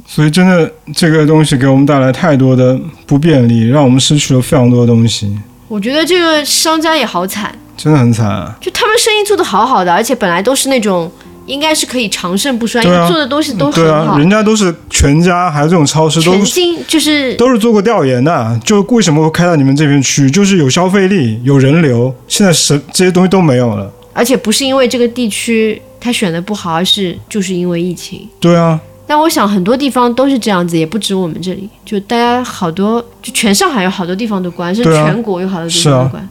[0.07, 5.35] 所以真的这个东西给我们带来太多的不便利，让我们失去了非常多的东西。
[5.67, 8.55] 我觉得这个商家也好惨，真的很惨啊！
[8.61, 11.11] 就他们生意做得好好的，而且本来都是那种
[11.47, 14.19] 应该是可以长盛不衰，因为做的东西都很好。
[14.19, 18.59] 人家都是全家，还有这种超市，全新就是都是做过调研的。
[18.63, 20.29] 就为什么会开到你们这边去？
[20.29, 22.13] 就是有消费力，有人流。
[22.27, 28.27] 现在是这些东西都没有了，而且不是因为这个地区他选的不好，而是就是因为疫情。
[28.39, 28.79] 对啊。
[29.09, 36.29] 但我想很多地方都是这样子，也不止我们这里，就大家好多，就全上海有好多地方都关，是全国有好多地方都关。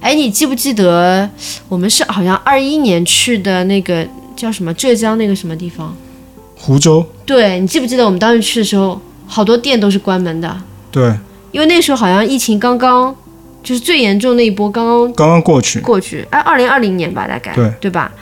[0.00, 1.28] 哎，你记不记得
[1.68, 4.06] 我们是好像二一年去的那个
[4.36, 5.96] 叫什么浙江那个什么地方？
[6.54, 7.04] 湖州。
[7.24, 10.56] 对，你记不记得我们当时去的时候，好多店都是关门的。
[10.90, 11.12] 对。
[11.50, 13.12] 因为那时候好像疫情刚刚，
[13.62, 15.80] 就是最严重那一波刚刚刚刚过去。
[15.80, 17.54] 过去，哎，二零二零年吧，大概。
[17.54, 17.72] 对。
[17.80, 18.12] 对吧？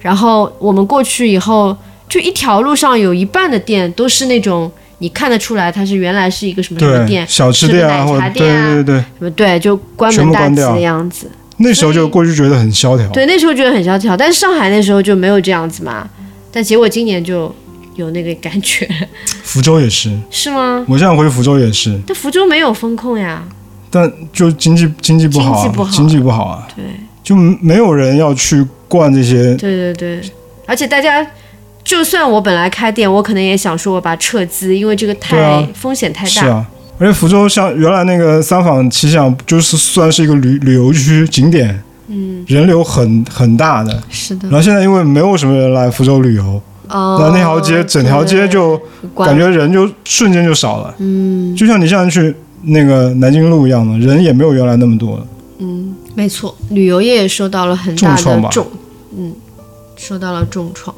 [0.00, 1.76] 然后我们过去以后。
[2.08, 11.30] 就一条路上有一半的店都是那种你看得出来它是原来是一个什么什么店，小吃店啊，或者对对对，什么对，就关门大吉的样子。
[11.62, 14.16] 那时候就过去觉得很萧条，对，那时候觉得很萧条。
[14.16, 16.08] 但是上海那时候就没有这样子嘛，
[16.50, 17.54] 但结果今年就
[17.96, 18.88] 有那个感觉。
[19.42, 20.84] 福州也是，是吗？
[20.88, 23.42] 我现在回福州也是，但福州没有风控呀。
[23.90, 26.66] 但就经济经济不好，经济不好，经济不好啊。
[26.74, 26.84] 对，
[27.22, 29.54] 就没有人要去逛这些。
[29.56, 30.20] 对对对，
[30.66, 31.26] 而且大家。
[31.84, 36.30] 就算我本来开店，我可能也想说我把撤资，因为这个太风险太大。
[36.30, 36.64] 是啊，
[36.98, 44.02] 而且福州像原来那个三坊七巷，就是算是一个旅旅游区景点，嗯，人流很很大的。
[44.08, 44.48] 是的。
[44.48, 48.80] 然后现在因为没有什么人来福州旅游，哦，那那条街整条街就
[49.16, 55.26] 感觉人就瞬间就少了，嗯，就像你现在去那个南京路一样的，人也没有原来那么多了。
[55.58, 58.66] 嗯没错，旅游业也受到了很大的重，
[59.16, 59.32] 嗯，
[59.96, 60.94] 受到了重创。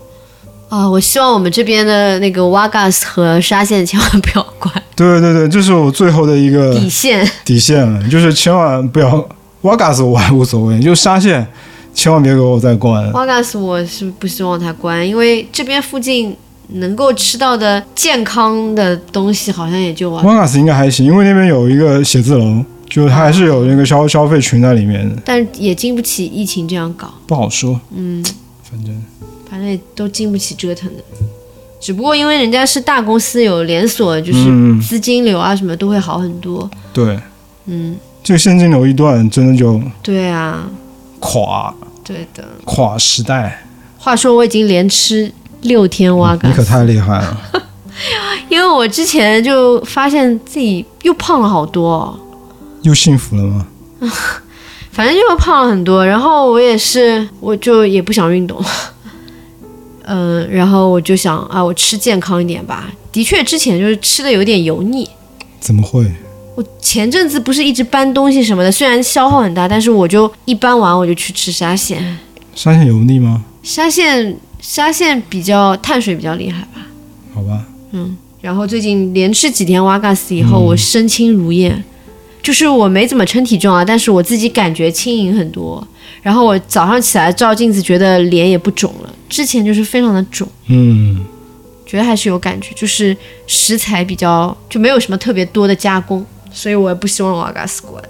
[0.69, 7.29] 啊，我希望我们这边的那个瓦 gas 和沙县千万不要关对对 对，这是我最后的一个底线。
[7.45, 9.29] 底线了，就是千万不要
[9.63, 11.47] 瓦嘎斯我还无所谓，就沙县
[11.95, 13.11] 千万别给我再关。
[13.13, 16.37] 瓦 gas 我是不希望它关，因为这边附近
[16.69, 27.81] 能够吃到的健康的东西好像也就瓦，瓦嘎斯应该还行，因为那边有一个写字楼，就是它还是有那个消消费群在里面的，但也经不起疫情这样搞，不好说。
[27.95, 28.25] 嗯，
[28.63, 29.03] 反正
[29.55, 31.03] 反正也都经不起折腾的。
[31.81, 36.69] 只不过因为人家是大公司，有连锁，就是嗯资金流啊什么都会好很多。
[36.93, 37.17] 对，
[37.67, 40.67] 嗯，这个现金流一断，真的就对啊，
[41.21, 42.45] 垮对的。
[42.65, 43.65] 垮时代。
[43.97, 45.31] 话说我已经连吃
[45.63, 47.41] 六天蛙嘎你，可太厉害了，
[48.51, 52.19] 因为我之前就发现自己又胖了好多哦、
[52.83, 53.67] 又幸福了吗？
[54.91, 56.07] 反正就胖了很多。
[56.07, 58.63] 然后我也是，我就也不想运动，
[60.07, 62.93] 嗯，然后我就想啊，我吃健康一点吧。
[63.13, 65.09] 的确，之前就是吃的有点油腻。
[65.61, 66.11] 怎么会？
[66.57, 72.19] 我前阵子不是一直搬东西什么的，虽然消耗很大，但是我就一搬完我就去吃沙县。
[72.55, 73.45] 沙县油腻吗？
[73.63, 76.87] 沙县沙县比较碳水比较厉害吧。
[77.35, 81.83] 好吧，嗯然后最近连吃几天瓦嘎斯以后，我身轻如燕，
[82.45, 85.85] 就是我没怎么称体重啊，但是我自己感觉轻盈很多。
[86.23, 91.25] 然后我早上起来照镜子，觉得脸也不肿了，之前就是非常的肿，嗯，
[91.87, 98.03] 觉得还是有感觉，就是食材比较就没有什么特别多的加工，所以我也不希望瓦嘎斯关。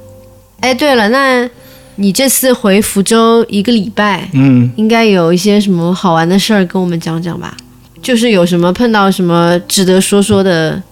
[0.60, 1.48] 哎，对了，那
[1.96, 7.56] 你这次回福州一个礼拜，嗯，应该有一些什么好玩的事儿跟我们讲讲吧？
[8.02, 10.82] 就是有什么碰到什么值得说说的，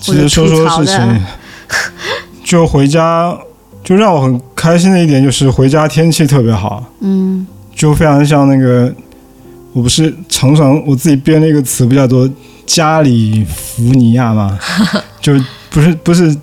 [0.00, 1.20] 值得说说吐槽说事情的。
[2.44, 3.36] 就回家，
[3.82, 8.92] 就让我很开心的一点就是回家天气特别好，嗯，就非常像那个，
[9.72, 12.28] 我不是常常我自己编了一个词，不叫做
[12.66, 14.58] 加里福尼亚吗？
[15.20, 15.32] 就
[15.70, 16.36] 不是不是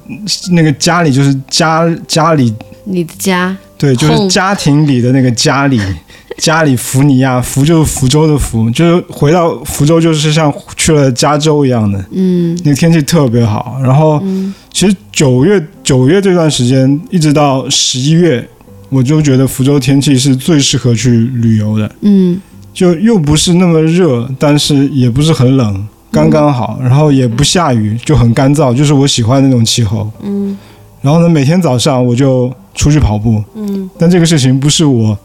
[0.52, 2.54] 那个家里，就是家家里，
[2.86, 5.80] 你的家，对，就是家庭里的那个家里。
[6.38, 13.78] 加里福尼亚，福就是福州的福，就是回到福州就是像去了加州一样的，嗯那个天气特别好。
[13.84, 18.48] 然后嗯其实九月九月这段时间一直到十一月，
[18.90, 22.40] 我就觉得福州天气是最适合去旅游的，嗯。
[22.72, 30.10] 就又不是那么热，但是也不是很冷，刚刚好，然后也不下雨，就很干燥，就是我喜欢的那种气候。
[30.22, 30.58] 嗯。
[31.02, 33.90] 然后呢，每天早上我就出去跑步，嗯。
[33.98, 35.18] 但这个事情不是我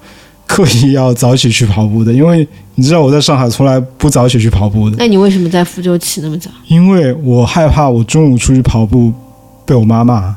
[0.46, 6.50] 刻意要早起去跑步的，因为你知道我在上海从来不早起去跑步的，那你为什么在福州起那么早？
[6.66, 9.12] 因为我害怕我中午出去跑步
[9.64, 10.37] 被我妈骂。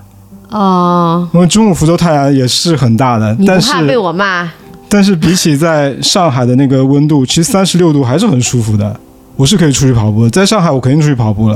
[0.50, 4.50] 哦，因为中午福州太阳也是很大的，但怕被是我骂？
[4.90, 8.98] 但是比起在上海的那个温度，其实三十六度还是很舒服的。
[9.36, 11.56] 我是可以出去跑步的，在上海我肯定出去跑步了，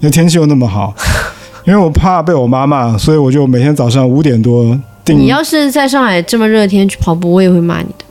[0.00, 0.94] 因为天气又那么好。
[1.66, 8.04] 因为我怕被我妈骂，所以我就每天早上五点多定你要是在上海这么热天去跑步，我也会骂你的。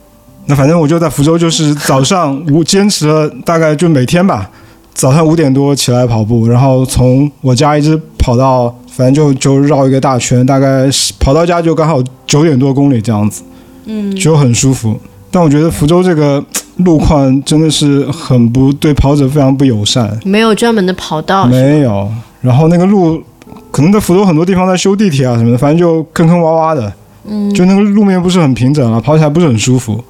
[0.45, 4.47] 那反正我就在福州，就是早上我坚持了大概就每天吧，
[4.93, 13.43] 早上五点多起来跑步，然后从我家一直跑到，反正就就绕一个大圈，大概是跑到家就刚好九点多公里这样子，
[13.85, 14.99] 嗯就很舒服。
[15.31, 16.43] 但我觉得福州这个
[16.77, 21.45] 路况真的是很不对跑者非常不友善，没有专门的跑道。
[21.45, 22.11] 没有。
[22.41, 23.21] 然后那个路，
[23.69, 26.91] 可能在福州很多地方在修地铁啊什么的，反正就坑坑洼洼的，
[27.27, 30.03] 嗯就那个路面不是很平整了，跑起来不是很舒服。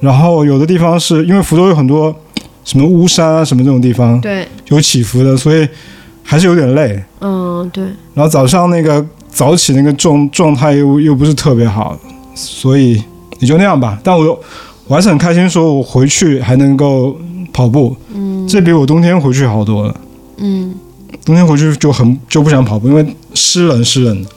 [0.00, 2.14] 然后有的地方是因为福州有很多
[2.64, 5.68] 什么巫山啊什么这种地方对，有起伏的，所以
[6.22, 7.02] 还是有点累。
[7.20, 11.96] 嗯对，然后早上那个早起那个状状态又又不是特别好，
[12.34, 13.02] 所以
[13.38, 13.98] 也就那样吧。
[14.02, 14.38] 但我
[14.86, 17.16] 我还是很开心，说我回去还能够
[17.52, 19.96] 跑步，嗯这比我冬天回去好多了。
[20.38, 20.74] 嗯
[21.24, 24.28] 冬天回去就很就不想跑步，因为湿冷湿冷的。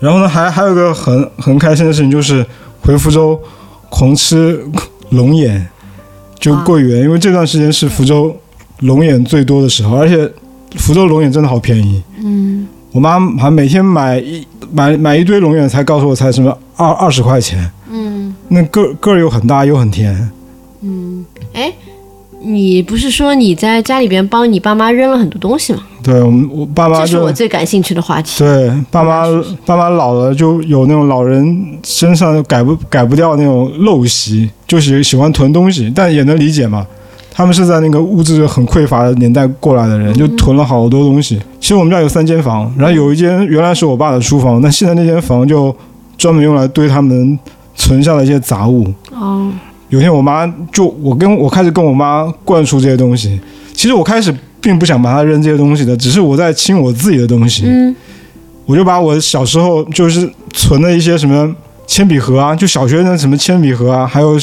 [0.00, 2.44] 然后呢，还还有一个很很开心的事情，就是
[2.82, 3.40] 回福州
[3.88, 4.62] 狂吃
[5.10, 5.64] 龙眼，
[6.40, 8.36] 就桂圆，因为这段时间是福州
[8.80, 10.28] 龙眼最多的时候，而且
[10.76, 12.02] 福州龙眼真的好便宜。
[12.22, 20.30] 嗯我妈好像每天买一买买一堆龙眼，才告诉我才什么二二十块钱，嗯那个个儿又很大又很甜。
[20.82, 21.72] 嗯，哎，
[22.40, 25.80] 你不是说你在家里边帮你爸妈扔了很多东西吗？
[26.04, 28.38] 对我们我爸妈这是我最感兴趣的话题。
[28.38, 29.24] 对，爸妈
[29.66, 36.86] 爸妈老了就有那种老人身上改不改不掉那种陋习，就喜喜欢囤东西，但也能理解嘛。
[37.36, 41.36] 他们是在那个物质很匮乏的年代过来的人，就囤了好多东西。
[41.58, 45.74] 其实我们家有三间房，然后有一间原来是我爸的书房，那现在那间房就
[46.16, 47.36] 专门用来堆他们
[47.74, 48.86] 存下的一些杂物。
[49.10, 49.50] 哦，
[49.88, 53.40] 有天我妈就我跟我开始跟我妈灌输这些东西，
[53.72, 57.64] 其实我开始并不想把它扔这些东西的，只是我在清我自己的东西。
[57.66, 57.96] 嗯，
[58.64, 61.52] 我就把我小时候就是存的一些什么
[61.84, 64.38] 铅笔盒啊，就小学的什么铅笔盒啊，还有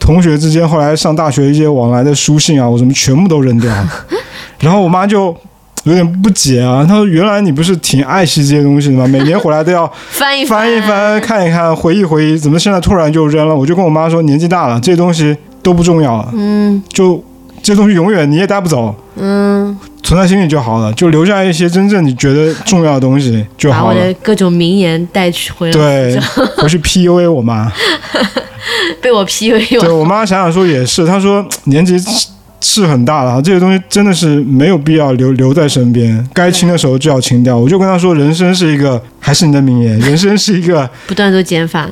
[0.00, 3.88] 同学之间后来上大学一些往来的书信啊，我怎么全部都扔掉了。
[4.58, 5.36] 然后我妈就
[5.84, 9.06] 有点不解啊，她说：“原来你不是挺爱惜这些东西的吗？
[9.06, 17.22] 每年回来都要翻一翻一翻、看一看、回忆回忆，怎么现在突然就扔了？”我就跟我妈说：“年纪大了，这些东西都不重要了，嗯就
[17.62, 24.14] 这些东西永远你也带不走。”嗯，存在心里就好了，就留下一些真正你觉得重要的东西就好了把我的。
[24.22, 26.20] 各种名言带去回来，对，
[26.56, 27.70] 回去 PUA 我妈。
[29.00, 29.86] 被我 PUA 完。
[29.86, 32.28] 对我妈想想说也是，她说 年纪是
[32.60, 37.56] 是很大了，这些东西真的是没有必要留留在身边，该清的时候就要清掉。
[37.56, 40.88] 我就跟她说，人生是一个，还是你的名言， 人生是一个。
[41.06, 41.88] 不断做减法，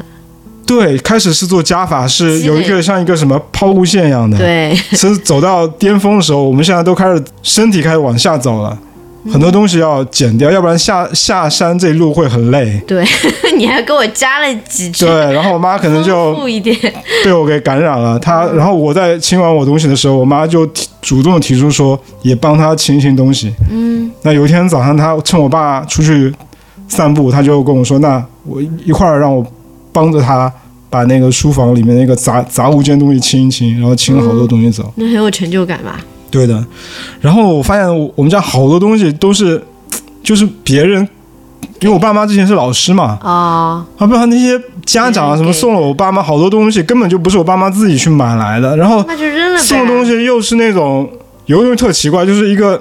[0.66, 8.78] 对，开始是做加法，是有一个像一个什么抛物线一样的。，对， 其实走到巅峰的时候，我们现在都开始身体开始往下走了，
[9.30, 12.80] 很多东西要剪掉，要不然下下山这一路会很累。
[12.86, 13.04] 对，
[13.56, 16.76] 你还给我加了几句，对，然后我妈可能就一点，
[17.24, 18.18] 被我给感染了。
[18.18, 20.66] 她，然后我在清完我东西的时候，我妈就
[21.02, 23.52] 主动的提出说，也帮她清一清东西。
[23.70, 26.32] 嗯，那有一天早上，她趁我爸出去
[26.86, 29.44] 散步，她就跟我说，那我一块儿让我
[29.92, 30.50] 帮着她
[30.88, 34.90] 把那个书房里面那个杂杂物间东西清一清，然后清了好多东西走。
[34.94, 36.00] 那很有成就感吧？
[36.30, 36.64] 对的，
[37.20, 39.62] 然后我发现我我们家好多东西都是，
[40.22, 41.08] 就是别人，
[41.80, 49.04] 因为我爸妈之前是老师嘛，啊，啊，不然那些家长啊什么送了我爸妈好多东西，根本就不是我爸妈自己去买来的，然后。
[49.58, 51.10] 送的东西又是那种
[51.46, 52.80] 有一种特奇怪，就是一个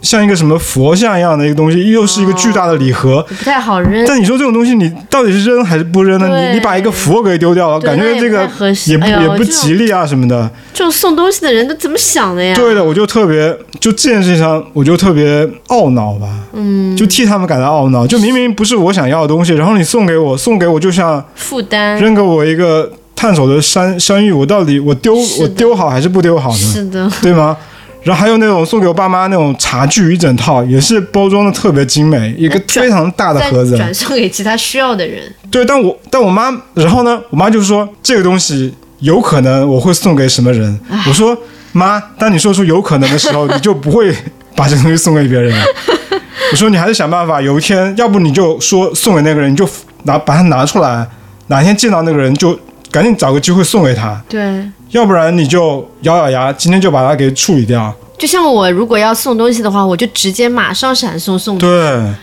[0.00, 3.22] 像一个什么佛像一样的一个东西，又是一个巨大的礼盒。
[3.28, 6.28] 不太好扔，但你说这种东西，你到底是扔还是不扔呢？
[6.28, 8.48] 你你把一个佛给丢掉了，感觉这个
[8.86, 10.48] 也不也不吉利啊什么的。
[10.72, 12.54] 这种送东西的人都怎么想的呀？
[12.54, 18.06] 对的，我就特别就这件事情上，我就特别懊恼吧，嗯，就替他们感到懊恼。
[18.06, 26.56] 就明明不是我想要的东西，然后你送给我，送给我就像负担扔给我一个探手的山山芋，我到底我丢我丢好还是不丢好呢？
[26.56, 27.56] 是的，对吗？
[28.02, 33.76] 然后还有那种送给我爸妈那种茶具一整套，也是包装的特别精美，一个非常大的盒子。
[33.76, 35.22] 转送给其他需要的人。
[35.50, 40.78] 对，但我但我妈，然后呢，我妈就说这个东西有可能我会送给什么人。
[41.06, 41.36] 我说
[41.72, 44.14] 妈，当你说出有可能的时候，你就不会
[44.54, 45.64] 把这个东西送给别人了。
[46.50, 49.68] 我说你还是想办法，有一天，要不你就说送给那个人，你就
[50.04, 51.06] 拿把它拿出来，
[51.48, 52.58] 哪天见到那个人就
[52.90, 54.40] 赶紧找个机会送给他，对，
[54.90, 57.94] 要不然你就咬咬牙，今天就把它给处理掉。
[58.16, 61.70] 就像我如果要送东西的话，我就直接马上闪送送，对，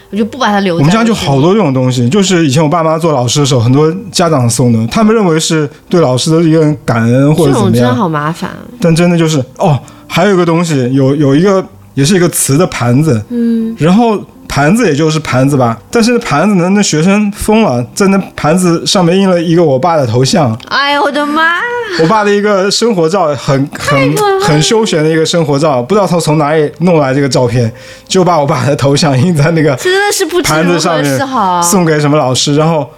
[0.09, 8.49] 我就不把它留在我们家就好多这种东西，就是以前我爸妈做老师的时候，很多家长送的，他们认为是对老师的一个感恩或者怎么样，这种真好麻烦。
[8.81, 14.19] 但真的就是哦，还有一个东西，有有一个也是一个瓷的盘子，嗯，然后
[14.55, 21.55] 盘子也就是盘子吧，但是那盘子呢，那学生疯了，在那盘子上面印了一个我爸的头像，哎呀我的妈！
[22.01, 27.69] 我爸的一个生活照，很很很休闲的一个生活照，不知道他从哪里弄来这个照片，
[28.07, 31.19] 就把我爸的头像印在那个真的是不知盘子上面。
[31.61, 32.89] 送给什么老师，然后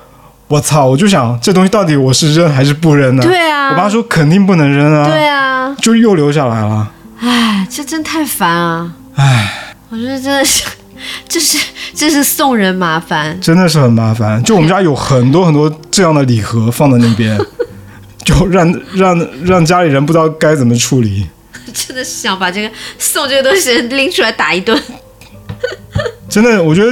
[0.48, 3.24] 我操，我就想这东西到底我是扔还是不扔呢？
[3.24, 6.91] 对啊，我爸说肯定不能扔啊，对啊，就又留下来了。
[7.20, 8.91] 唉，这真太烦啊！
[9.15, 10.63] 唉，我觉得真的是，
[11.28, 11.58] 这是
[11.94, 13.40] 这是送人麻烦。
[13.42, 14.42] 真的是很麻烦。
[14.44, 17.38] 就我们家有很多很多这样的礼盒放在那边，
[18.26, 21.28] 就让让让家里人不知道该怎么处理。
[21.74, 24.80] 真的是想把这个送这个东西拎出来打一顿。
[26.30, 26.92] 真的，我觉得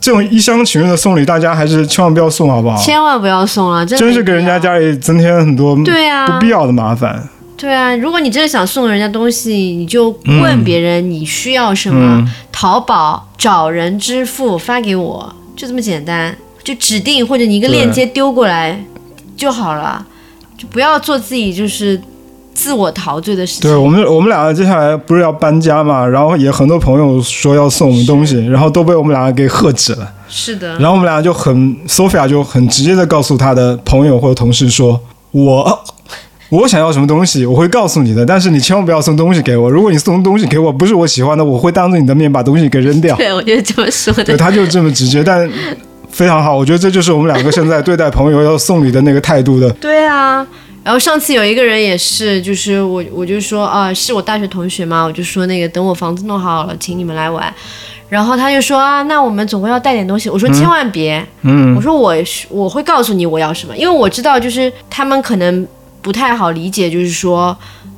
[0.00, 2.76] 这种一厢情愿的送礼，大家还是千万不要送，好不好？
[2.82, 7.28] 千万不要送了，真真是给人家家里增添很多对啊不必要的麻烦。
[7.60, 10.08] 对啊，如果你真的想送人家东西，你就
[10.42, 12.28] 问别人你需要什么，嗯。
[12.50, 18.82] 淘宝找人支付发给我，就这么简单，就指定或者你一个链接丢过来
[19.36, 20.06] 就好了，
[20.56, 22.00] 就不要做自己就是
[22.54, 23.70] 自我陶醉的事情。
[23.70, 30.10] 对我们，我们俩接下来不是要搬家嘛，然后也很多朋友说要送我们东西，然后都被我们俩给喝止了。
[30.28, 35.84] 是的，然后我们俩就很，Sophia 就很直接的告诉他的朋友或者同事说，我
[36.50, 39.70] 我想要什么东西，我会告诉你的，但是你千万不要送东西给我。
[39.70, 43.14] 如果你送东西给我不是我喜欢的，我会当着你的面把东西给扔掉。
[43.18, 44.36] 对我就是这么说对，的。
[44.36, 45.48] 他就这么直接，但
[46.10, 46.56] 非常好。
[46.56, 49.70] 我觉得这就是我们两个现在对待朋友要送礼的那个态度的。
[49.74, 50.44] 对啊，
[50.82, 57.52] 然后上次有一个人也是，就是我我就说啊，是我大学同学嘛，我就说那个等我房子弄好了，请你们来玩。
[58.08, 60.28] 然后他就说啊，那我们总归要带点东西。
[60.28, 62.12] 我说千万别，嗯我说我
[62.48, 65.64] 我会告诉你我要什么，因为我知道就是他们可能
[66.02, 67.56] 不太好理解，就是说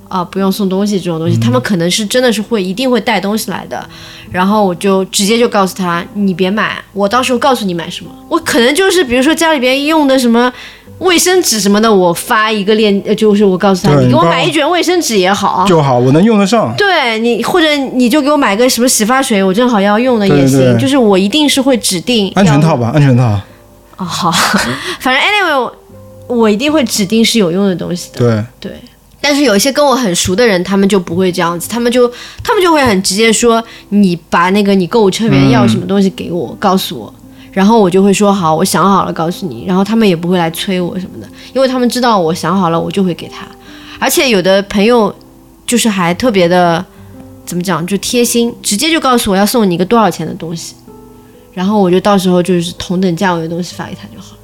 [0.08, 3.84] 啊不用送东西这种东西，他们可能是真的是会一定会带东西来的。
[4.30, 8.10] 然后我就直接就告诉他，你别买，我到时候告诉你买什么。
[8.28, 10.52] 我可能就是比如说家里边用的什么。
[10.98, 16.72] 卫生纸什么的，我发一个链，呃就是我告诉他，你给我买一卷卫生纸也好，就好，我能用得上。
[16.78, 20.60] 对你，或者你就给我买个什么洗发水，我正好要用的也行。
[20.60, 23.24] 对对就是我一定是会指定安全套吧，安全套。
[23.96, 24.30] 哦，好，
[25.00, 25.72] 反正 anyway，
[26.32, 28.18] 我我一定会指定是有用的东西的。
[28.18, 28.80] 对，对，
[29.20, 32.10] 但是有一些跟我很熟的人，他们就不会这样子，他们就
[32.42, 37.12] 他们就会很直接说，你把那个你购物车里面要什么东西给我，告诉我。
[37.52, 39.64] 然后我就会说好，我想好了告诉你。
[39.66, 43.46] 然后他们也不会来催我什么的，因为他们知道我想好了，我就会给他。
[43.98, 45.14] 而且有的朋友
[45.66, 46.82] 就是还特别的，
[47.44, 50.74] 怎么讲，就贴心，直接就告诉我要送你一个多少钱的东西，
[51.52, 54.38] 然后我就到时候就是同等价位的东西发给他就好了。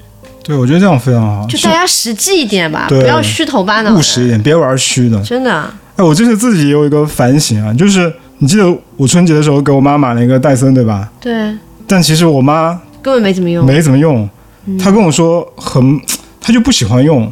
[0.49, 3.97] 对，我觉得这样非常好，就大家实际一点吧，不要虚头巴脑的。
[3.99, 5.21] 务实一点，别玩虚的。
[5.21, 8.65] 真的，啊哎，我这次自己也有一个反省啊，就是你记得
[8.97, 11.07] 我春节的时候给我妈买了一个戴森，对吧？
[11.21, 11.55] 对，
[11.87, 13.67] 但其实我妈根本没怎么用。
[13.67, 14.27] 没怎么用，
[14.83, 16.01] 她跟我说很，
[16.41, 17.31] 她就不喜欢用，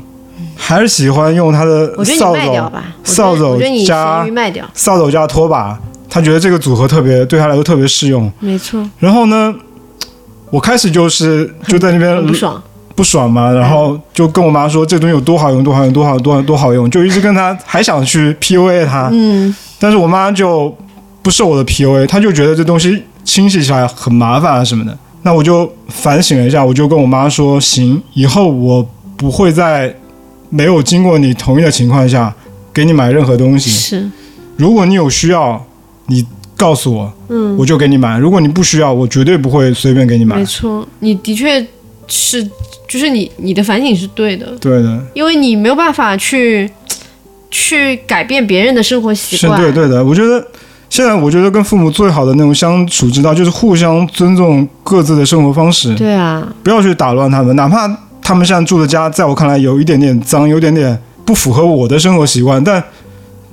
[0.55, 4.27] 还是喜欢用她的我帚、卖掉吧，扫帚加
[4.75, 8.31] 扫帚加拖把，她觉得这个组合特别对她来说特别适用。
[8.41, 9.55] 没错，然后呢，
[10.51, 12.63] 我开始就是就在那边很不爽。
[12.97, 20.75] 不爽嘛，然后就跟我妈说这东西有多好用，多好用，多好多好多好用，就一直跟她还想去 PUA 她，嗯，但是我妈就
[21.23, 24.97] 不受我的 PUA，她就觉得这东西清洗起来很麻烦啊什么的。
[25.23, 29.95] 那我就反省了一下，我就跟我妈说，行，以后我不会在
[30.49, 32.33] 没有经过你同意的情况下
[32.73, 33.71] 给你买任何东西。
[33.71, 34.11] 是，
[34.57, 35.63] 如果你有需要，
[36.07, 36.25] 你
[36.57, 40.45] 告诉我，嗯，我就给你买；如果你不需要，我绝对不会随便给你买没。
[40.45, 41.61] 错，你的确
[42.09, 42.43] 是，
[42.89, 46.71] 就是你你的反省是对的，对的，因为你没有办法去
[47.51, 49.61] 去改变别人的生活习惯是惯。
[49.61, 50.05] 对对的。
[50.05, 50.45] 我觉得
[50.89, 55.95] 现在，我觉得跟父母最好的那种相处之道，就是互相尊重各自的生活方式。
[55.95, 57.89] 对啊，不要去打乱他们，哪怕
[58.23, 62.83] 他们现在住的家，在我看来有一点点脏，有点点不符合我的生活习惯，但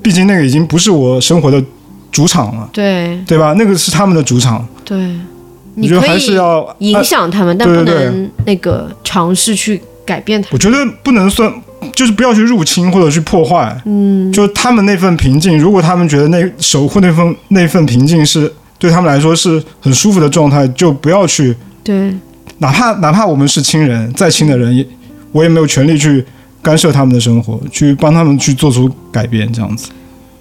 [0.01, 1.63] 毕竟那个已经不是我生活的
[2.11, 3.53] 主场了，对对吧？
[3.57, 5.32] 那个是他们的主场，对，我
[5.75, 10.49] 你觉得还是要影响他们，但不能那个尝试去改变他们。
[10.53, 11.51] 我觉得不能算，
[11.93, 13.75] 就是不要去入侵或者去破坏。
[13.85, 22.13] 嗯，就他们那份平静，如果他们觉得那守护那份那份平静是对他们来说是很舒服的状态，就不要去对，
[22.59, 24.85] 哪怕哪怕我们是亲人，再亲的人也，
[25.31, 26.23] 我也没有权利去
[26.61, 29.89] 干涉他们的生活，去帮他们去做出改变，这样子。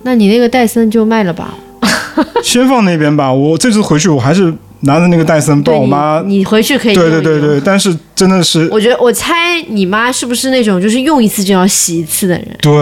[0.03, 1.55] 那你那个戴森就卖了吧。
[2.45, 4.53] 先放那边吧，我这次回去我还是
[4.83, 6.23] 拿着那个戴森帮对我妈。
[6.25, 12.57] 你回去可以对对对对，但是真的是我觉得我猜你妈是不是那种就是用一次就要洗一次的人？
[12.61, 12.73] 对。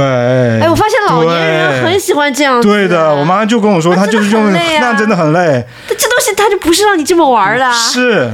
[0.60, 2.68] 哎，我发现老年人很喜欢这样子。
[2.68, 8.30] 对的，我妈就跟我说，她就是用那真的很累，这这东西它就不是让你这么玩的啊，是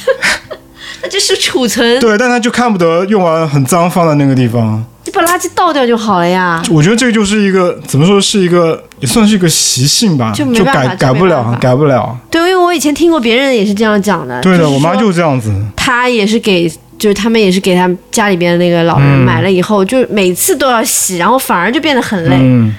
[1.02, 4.84] 那就是储存，对，但她就看不得用完很脏放在那个地方。
[5.12, 6.62] 你把垃圾倒掉就好了呀。
[6.70, 12.16] 我觉得这个就是一个怎么说，是一个也算是一个习性吧，就改改不了改不了。
[12.30, 14.40] 对，因为我以前听过别人也是这样讲的。
[14.40, 15.52] 对的，我妈就是这样子。
[15.76, 16.66] 她也是给，
[16.98, 22.36] 就是他们也是给他们家里边那个老人嗯买了以后，就每次都要洗，然后反而就变得很累。
[22.40, 22.74] 嗯，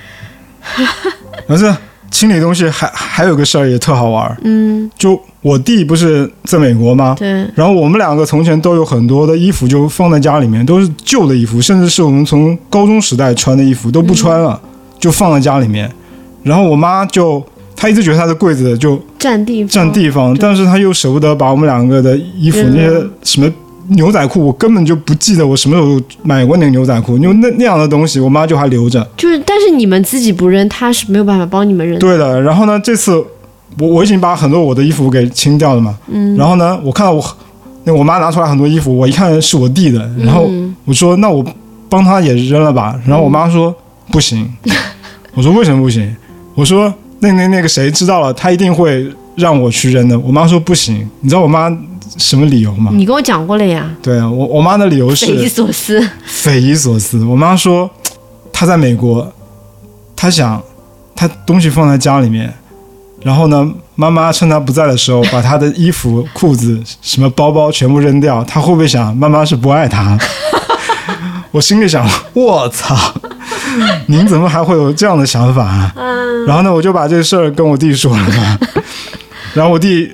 [1.47, 1.75] 而且
[2.13, 7.15] 清理东西还还有个事儿也特好玩儿，嗯，就我弟不是在美国吗？
[7.17, 14.61] 对，然后我们两个从前都有很多的衣服就放在家里面，都是旧的衣服，甚至是我们从高中时代穿的衣服都不穿了，
[14.99, 15.91] 就放在家里面。
[16.43, 17.43] 然后我妈就
[17.75, 19.69] 她一直觉得她的柜子就占地方。
[19.69, 23.51] 占地方，但是她又舍不得把我们两个的衣服那些什么
[23.89, 29.05] 牛仔裤，我根本就不记得我什么时候买过那个牛仔裤，因为那那样的东西我妈就还留着。
[29.17, 31.99] 就是，但是你们自己不扔，她是没有办法帮你们扔的。
[31.99, 33.15] 对的，然后呢，这次
[33.79, 37.23] 我我已经把很多我的衣服给清掉了嘛，嗯，然后呢，我看到我
[37.83, 41.43] 那我妈拿出来很多衣服，我一看是我弟的，然后嗯我说那我
[41.89, 43.75] 帮他也扔了吧，然后我妈说
[44.11, 44.49] 不行，
[45.35, 46.15] 我说为什么不行？
[46.55, 49.05] 我说那那那个谁知道了，他一定会
[49.35, 50.17] 让我去扔的。
[50.19, 51.69] 我妈说不行，你知道我妈
[52.17, 52.91] 什么理由吗？
[52.93, 56.09] 你跟我讲过了呀，对啊，我我妈的理由是匪夷所思。
[56.25, 57.23] 匪夷所思。
[57.23, 57.89] 我妈说，
[58.51, 59.31] 她在美国，
[60.15, 60.61] 她想
[61.15, 62.53] 她东西放在家里面，
[63.21, 70.17] 然后呢，妈妈趁她不在的时候，把她的衣服、裤子、什么包包全部扔掉，她会不会想妈妈是不爱她？
[71.51, 72.95] 我心里想，我操，
[74.07, 75.93] 您怎么还会有这样的想法啊？
[76.47, 78.59] 然后呢，我就把这个事儿跟我弟说了嘛，
[79.53, 80.11] 然后我弟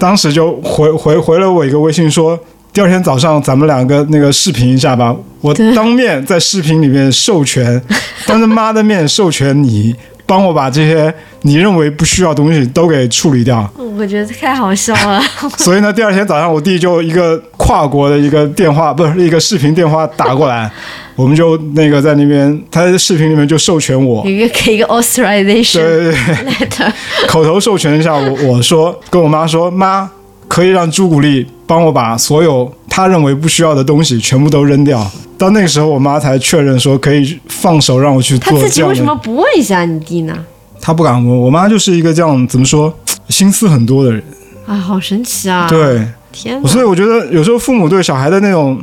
[0.00, 2.36] 当时就回回回了我一个微信说，
[2.72, 7.80] 第二天早上咱们两个那个视频一下吧，我当面在视频里面授权，
[8.26, 9.94] 当着妈的面授权你
[10.30, 11.12] 帮我把这些
[11.42, 13.68] 你认为不需要的东西都给处理掉。
[13.98, 15.20] 我觉得太好笑了。
[15.58, 20.70] 所以呢，第二天早上我弟就一个跨国的一个电话，不是一个视频电话打过来，
[21.16, 26.92] 我们就那个在那边，他在视频里面就授权我，有一个给一个 authorization 对对对，letter，
[27.26, 30.08] 口头授权一下我，我说跟我妈说，妈
[30.50, 35.08] 可以让朱古力帮我把所有他认为不需要的东西全部都扔掉。
[35.38, 38.82] 到那个时候，我妈才确认说可以放手让我去做他自己。
[38.82, 40.36] 为什么不问一下你弟呢？
[40.80, 42.92] 他不敢问，我妈就是一个这样怎么说
[43.28, 44.20] 心思很多的人。
[44.66, 48.82] 啊，好神奇啊！，对，天哪，所以我觉得有时候父母对小孩的那种，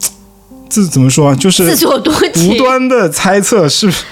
[0.68, 1.34] 这怎么说啊？
[1.34, 2.54] 就是自作多无。
[2.58, 4.04] 端的猜测是是，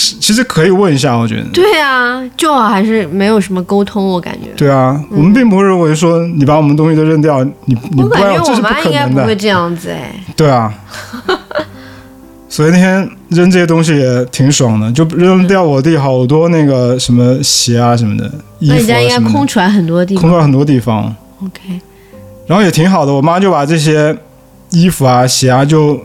[0.00, 1.42] 其实可以问一下，我觉得。
[1.52, 4.50] 对啊，就还是没有什么沟通，我感觉。
[4.56, 9.06] 对啊，我们并不会认为说你把我们东西都扔掉，你你不我感觉要，这是不我妈应该。
[9.08, 10.14] 不会这样子哎。
[10.36, 10.72] 对啊，
[12.48, 18.24] 所以那天扔这些东西也挺爽的，就扔掉我弟好多那个什么鞋啊什么的，
[18.60, 20.20] 衣服啊那你家应该空出来很多地方。
[20.22, 21.80] 空出来很多地方，OK，
[22.46, 23.12] 然后也挺好的。
[23.12, 24.16] 我妈就把这些
[24.70, 26.00] 衣服啊、鞋啊就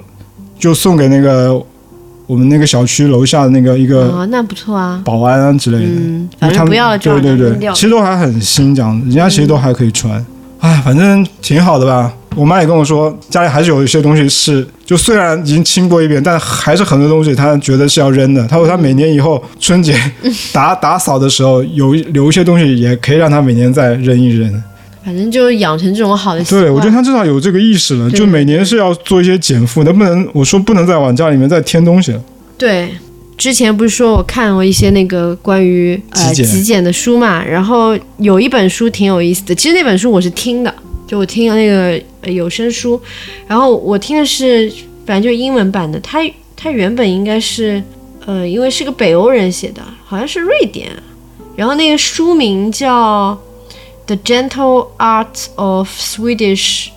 [0.58, 1.62] 就送给那个
[2.34, 5.00] 我们那个小区楼下的那个一个啊，那不错啊。
[5.06, 5.86] 保安啊之类的。
[5.86, 6.28] 嗯，
[6.66, 7.82] 不要了就对对对，其。
[7.82, 10.26] 实都还很新，这样子，人家其实都还可以穿。
[10.60, 12.12] 哎，反正挺好的吧。
[12.36, 18.48] 我妈也跟我说，家里还是有一些东西是，就虽然已经清过一遍，但还是很多东西她觉得是要扔的。
[18.48, 19.96] 她说她每年以后春节
[20.52, 24.64] 打打扫的时候，有留一些东西也可以让她每年再扔一扔。
[25.04, 26.64] 反正就养成这种好的习惯。
[26.64, 32.24] 对，我觉得他至少有这个意识了，就每年是要做一些减负，能不能我说不能再往家里面再添东西了。
[32.58, 32.89] 对，
[33.38, 39.54] 之前不是说我看过一些那个关于呃极简的书嘛，然后有一本书挺有意思的。
[39.54, 40.74] 其实那本书我是听的，
[41.08, 43.01] 就我听了那个、呃有声书，
[43.47, 44.72] 然后我听的是
[45.06, 46.20] 反正就是英文版的，它
[46.56, 47.84] 它原本应该是
[48.26, 50.89] 呃，因为是个北欧人写的，好像是瑞典，
[51.58, 53.32] 然后那个书名叫
[54.06, 56.89] 《The Gentle Art of Swedish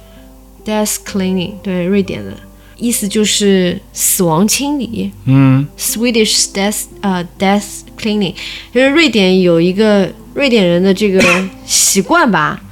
[0.64, 2.32] Death Cleaning》，对，瑞典的。
[2.78, 7.64] 意思就是死亡清理，嗯 Swedish death 呃 death
[7.98, 8.34] cleaning，
[8.70, 12.62] 就是瑞典有一个瑞典人的这个习惯吧，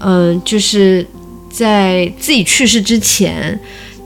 [0.00, 1.06] 嗯、就是
[1.48, 3.56] 在自己去世之前，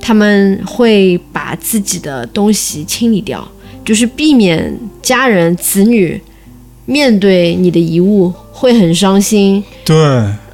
[0.02, 3.50] 他们会把自己的东西清理掉，
[3.86, 6.20] 就是避免家人子女
[6.84, 8.30] 面对你的遗物
[8.62, 9.96] 会很伤心，对，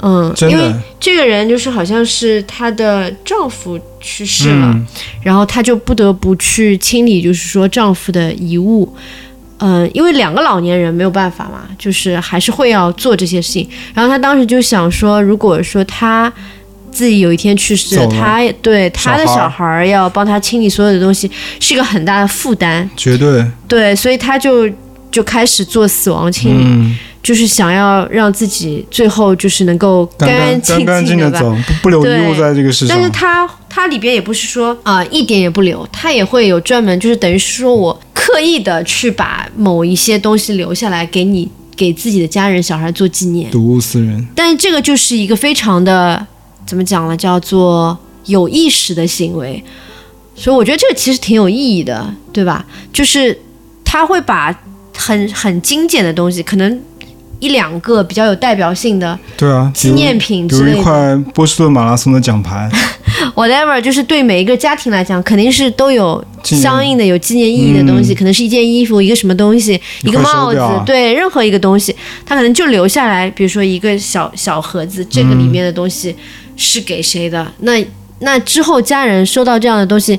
[0.01, 4.87] 嗯，因为，这个人就是好像是她的丈夫去世了，嗯。
[5.23, 8.91] 然后她就不得不去清理，就是说丈夫的遗物。
[9.59, 13.69] 嗯，因为两个老年人没有办法嘛，就是还是会要做这些事情。
[13.93, 16.33] 然后她当时就想说，如果说她
[16.91, 21.31] 自己有一天去世了，她对她的小孩要帮她清理所有的东西，
[21.61, 22.89] 是一个很大的负担。
[22.97, 24.67] 绝对，对，所以她就
[25.11, 32.97] 就开始做死亡清理，嗯，就是想要让自己最后就是能够干干净净的走，不不留遗物在这个世上。
[32.97, 43.51] 但是它它里边也不是说啊、一点也不留，它也会有专门就是等于是说我刻意的去把某一些东西留下来给你给自己的家人小孩做纪念。
[43.51, 46.27] 睹物思人，但是这个就是一个非常的
[46.67, 47.97] 怎么讲呢，叫做
[48.27, 49.63] 有意识的行为。
[50.35, 52.65] 所以我觉得这个其实挺有意义的，对吧？
[52.93, 53.37] 就是
[53.85, 54.57] 他会把
[54.97, 56.81] 很很精简的东西，可能
[57.41, 62.69] 一两个比较有代表性的对啊，纪念品之类的块波士顿马拉松的奖牌，
[63.37, 71.95] whatever，就是对每一个家庭来讲，肯定是都有相应的有纪念意义的东西，可能是一件衣服、一个什么东西、一个帽子对，任何一个东西，
[72.27, 76.15] 它可能就留下来，比如说一个小小盒子，这个里面的东西
[76.57, 77.47] 是给谁的？
[77.61, 77.87] 那
[78.21, 80.19] 那之后家人收到这样的东西。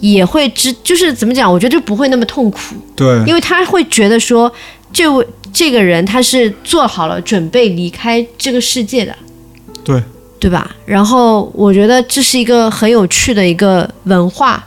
[0.00, 1.52] 也会知，就是怎么讲？
[1.52, 4.48] 我觉得就不会那么痛苦，对，因为他会觉得说，
[4.92, 9.16] 这位这个人他是做好了准备离开这个世界的，
[9.84, 10.02] 对，
[10.38, 10.70] 对吧？
[10.84, 14.66] 然后我觉得这是一个很有趣的一个文化，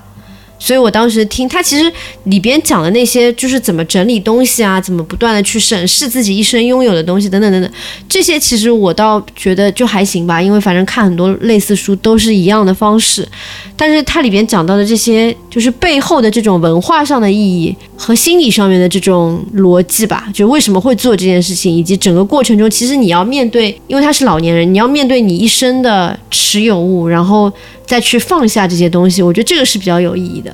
[0.63, 1.91] 所以我当时听他其实
[2.25, 7.71] 里边讲的那些，就是怎么整理东西啊，怎么不断的去审视自己一生拥有的东西等等等等，
[8.07, 13.27] 这些其实我倒觉得就还行吧，因为反正看很多类似书都是一样的方式，
[13.75, 27.51] 但是它里边讲到的这些就是背后的这种文化上的意义和心理上面的这种逻辑吧，就为什么会做这件事情，以及整个过程中，其实你要面对，因为他是老年人，你要面对你一生的持有物，然后
[27.85, 30.50] 再去放下这些东西，我觉得这个是比较有意义的，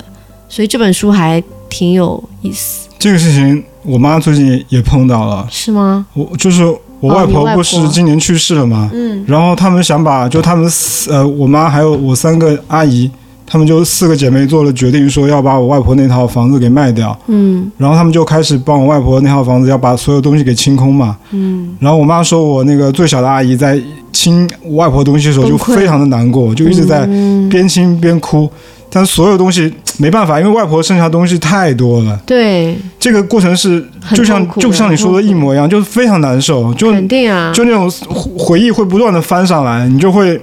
[0.48, 6.06] 所以这本书还挺有意思，这个事情我妈最近也碰到了，是吗？
[6.14, 6.64] 我就是
[7.00, 8.90] 我外婆不是今年去世了吗？
[8.92, 13.10] 嗯然后他们想把就他们四呃我妈还有我三个阿姨，
[13.46, 17.16] 她们就四个姐妹做了决定，说要把我外婆那套房子给卖掉。
[17.26, 21.16] 嗯然后他们就开始帮我外婆那套房子要把所有东西给清空嘛。
[21.30, 23.80] 嗯，然后我妈说我那个最小的阿姨在
[24.12, 28.50] 清我外婆东西的时候就非常的难过，就一直在嗯边清边哭。
[28.90, 32.18] 但所有东西没办法，因为外婆剩下的东西太多了。
[32.24, 33.84] 对，这个过程是
[34.14, 40.40] 就像就像你说的一模一样，就是非常难受，就肯定啊，就那种回回忆会不断的翻上来，你就会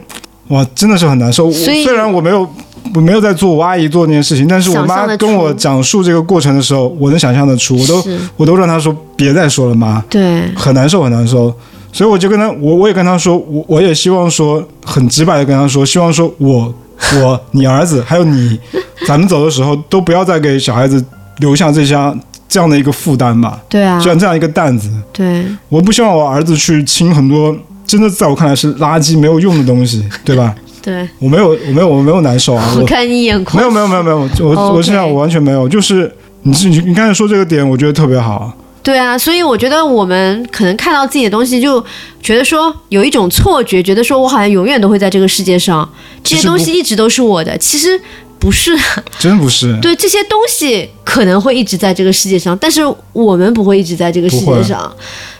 [0.49, 1.49] 哇，真的是很难受。
[1.49, 2.47] 虽然我没有
[2.93, 8.03] 我没有在做我阿姨做那件事情，但是我妈跟我讲述这个过程的时候，我能想象得出，我都
[8.37, 11.53] 我都让她说别再说了妈，对，很难受很难受。
[11.91, 16.73] 所以我就跟她，我我也跟她说，我我也希望说很直白的跟她说，希望说我
[17.21, 18.59] 我你儿子还有你，
[19.07, 21.03] 咱们走的时候都不要再给小孩子
[21.37, 22.17] 留下这项
[22.47, 24.89] 这样的一个负担吧，对啊，这样这样一个担子。
[25.11, 30.55] 对，我不希望我儿子去清很多真的在我看来是垃圾没有用的东西，对吧？
[30.81, 36.11] 对，我没有，我没有，我没有难受啊，我我看你眼眶没有，没有，没有，没有，我我现在我完全没有，就是
[36.43, 38.53] 你是你你刚才说这个点，我觉得特别好，
[38.85, 41.83] 对啊，所以我觉得我们可能看到自己的东西，就
[42.21, 45.91] 觉得说有一种错觉，觉得说我好像永远都会在这个世界上，
[46.23, 47.57] 这些东西一直都是我的。
[47.57, 47.99] 其实
[48.37, 48.77] 不是，
[49.17, 52.81] 真不是，对这些东西可能会一直在这个世界上，但是
[53.11, 54.95] 我们不会一直在这个世界上，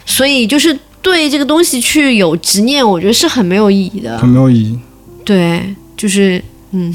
[0.07, 4.27] 所以就是对这个东西去有执念，我觉得是很没有意义的很。
[4.27, 4.79] 没有意义。
[5.23, 6.91] 对，就是嗯，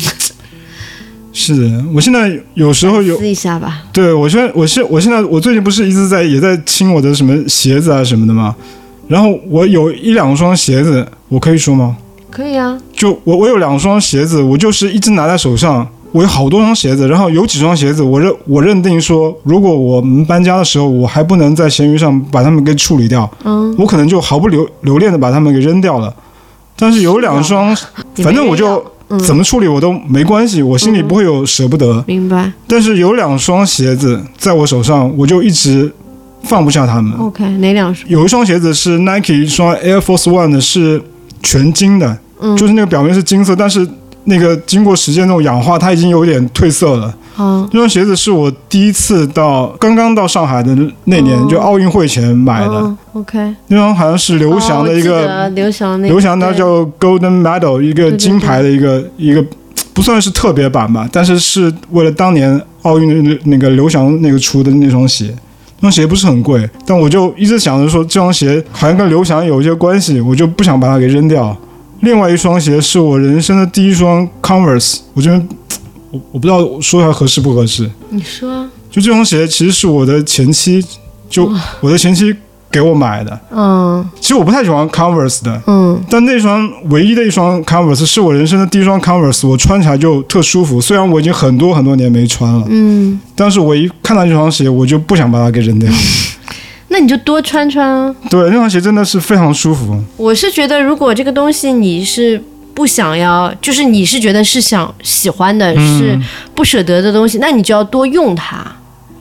[1.33, 3.85] 是的，我现在有时候有，试一下吧。
[3.93, 8.55] 对我现在我现我现在我最近不是一直在也在清我的什么鞋子啊什么的吗？
[9.09, 11.97] 然后我有一两双鞋子，我可以说吗？
[12.31, 15.87] 可以啊，就我我有两双鞋子，我就是一直拿在手上。
[16.12, 26.12] 我有好多双鞋子，然后有几双鞋子，我认我认定说，如果我们搬家的时候，我还不能在闲鱼上把它们给处理掉，嗯，我可能就毫不留留恋的把它们给扔掉了。
[26.74, 27.72] 但是有两双，
[28.16, 28.85] 反正我就
[29.18, 32.02] 怎么处理我都没关系，我心里不会有舍不得。
[32.06, 32.52] 明白。
[32.66, 35.92] 但是有两双鞋子在我手上，我就一直
[36.44, 37.12] 放不下它们。
[37.18, 38.08] OK，哪两双？
[38.08, 41.02] 有一双鞋子是 Nike 一双 Air Force One 的，是
[41.42, 43.86] 全金的，嗯就是那个表面是金色，但是
[44.25, 47.14] 那个经过时间那种氧化，它已经有点褪色了。
[47.39, 52.75] 嗯，这双鞋子是我第一次到刚刚到上海的那年，哦就奥运会前买的。
[52.75, 59.45] 哦 OK，那双好像是刘翔的一个，得刘翔那个刘翔他对叫 Golden Medal，一个金牌的一个一个。
[59.93, 65.35] 不算是特别版吧，但是是为了当年奥运的那个刘翔那个出的那双鞋，
[65.81, 71.55] 那双鞋不是很贵，但我就一直想着说这双鞋好像跟刘翔有一些关系，我就不想把它给扔掉。
[72.01, 75.42] 另外一双鞋是我人生的第一双 Converse，我觉得
[76.11, 77.90] 我我不知道说它合适不合适。
[78.09, 80.84] 你说，就这双鞋其实是我的前妻，
[81.28, 82.34] 就我的前妻
[82.70, 83.38] 给我买的。
[83.51, 90.80] 嗯其实我不太喜欢 Converse 的，嗯但那双唯一的一双 Converse 是我人生的第一双 Converse，我穿起来就特舒服。
[90.80, 95.92] 虽然我已经很多很多年没穿了，嗯，但是我一看到这双鞋，我就不想把它给扔掉。
[96.93, 98.14] 那你就多穿穿啊。
[98.28, 99.99] 对，那双鞋真的是非常舒服。
[100.16, 102.43] 我是觉得，如果这个东西你是
[102.74, 106.18] 不想要，就是你是觉得是想喜欢的，是
[106.55, 108.64] 不舍得的东西，那你就要多用它。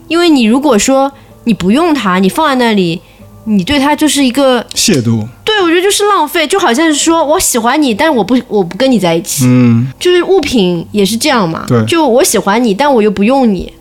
[0.08, 1.12] 因为你如果说
[1.44, 3.00] 你不用它，你放在那里，
[3.46, 11.66] 你对它就是一个，亵渎，对我觉得就是浪费，就好像是说我喜欢你，但是我不我不跟你在一起，嗯，就是物品也是这样嘛。
[11.68, 13.72] 对就我喜欢你，但我又不用你，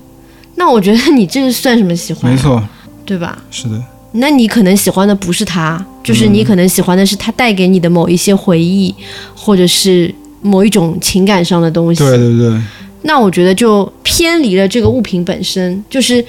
[0.56, 2.36] 那我觉得你这算什么喜欢没？
[2.36, 2.62] 错，
[3.08, 3.38] 对吧？
[3.50, 3.82] 是的，
[4.12, 8.94] 那你可能喜欢的不是他，就是你可能喜欢的是他带给你的某一些回忆，
[9.34, 12.04] 或者是某一种情感上的东西。
[12.04, 12.62] 对对对，
[13.02, 16.22] 那我觉得就偏离了这个物品本身，就是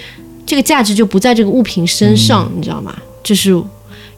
[0.45, 2.95] 这个价值就不在这个物品身上，你知道吗？
[3.21, 3.51] 就是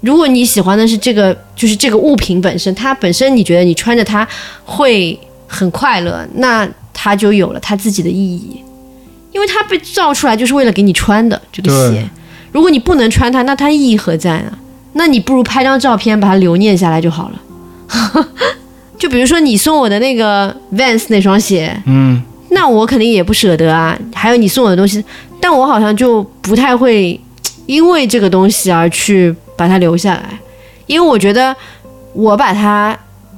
[0.02, 4.28] 如果你喜欢的是这个，就是这个物品本身，它本身你觉得你穿着它
[4.64, 8.62] 会很快乐，那它就有了它自己的意义，
[9.32, 12.08] 因为它被造出来就是为了给你穿的这个鞋。
[12.52, 14.52] 如果你不能穿它，那它意义何在呢？
[14.94, 18.26] 那你不如拍张照片把它留念下来就好了。
[19.00, 23.98] 就比如说你送我的那个 Vans 那双鞋，嗯，那我肯定也不舍得啊。
[24.14, 25.04] 还有你送我的东西，
[25.40, 27.20] 但我好像就不太会
[27.66, 30.38] 因为这个东西而去把它留下来，
[30.88, 31.56] 因为我觉得
[32.14, 32.96] 我把它，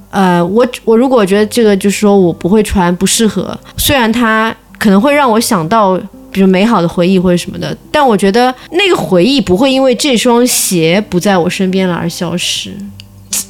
[0.09, 5.99] 呃，我我如果觉得这个就是说我不会穿，不适合，虽然它可能会让我想到。
[6.33, 12.75] 比如美好的回忆或者什么的，但我觉得那个回忆不会因为这双鞋不在我身边了而消失。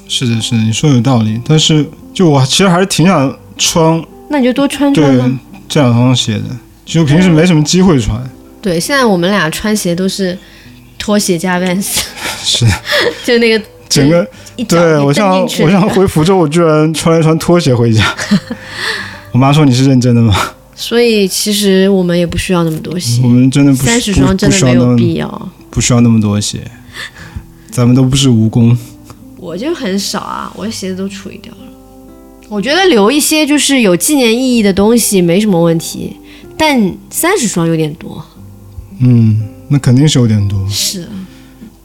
[0.08, 1.42] 是的，是的，你说有道理。
[1.48, 5.38] 但是就我其实还是挺想穿，那你就多穿对穿对。
[5.70, 6.44] 这两双鞋的，
[6.86, 8.22] 就平时没什么机会穿。
[8.62, 10.38] 对，现在我们俩穿鞋都是
[11.00, 12.02] 拖鞋加 Vans，
[12.44, 12.72] 是的，
[13.26, 14.28] 就那个整个
[14.68, 18.04] 对我想我想回福州，我居然穿了一双拖鞋回家。
[19.32, 20.36] 我妈说你是认真的吗？
[20.86, 25.52] 所以其实我们也不需要那么多鞋我，们真的不三十双真的没有不需要那么必要。
[25.72, 26.60] 不需要那么多鞋，
[27.72, 28.76] 咱们都不是蜈蚣。
[29.38, 31.60] 我就很少啊，我的鞋子都处理掉了。
[32.50, 36.18] 我觉得留一些就是有纪念意义的东西没什么问题，
[36.58, 38.22] 但三十双有点多。
[39.00, 41.08] 嗯，那肯定是有点多，是，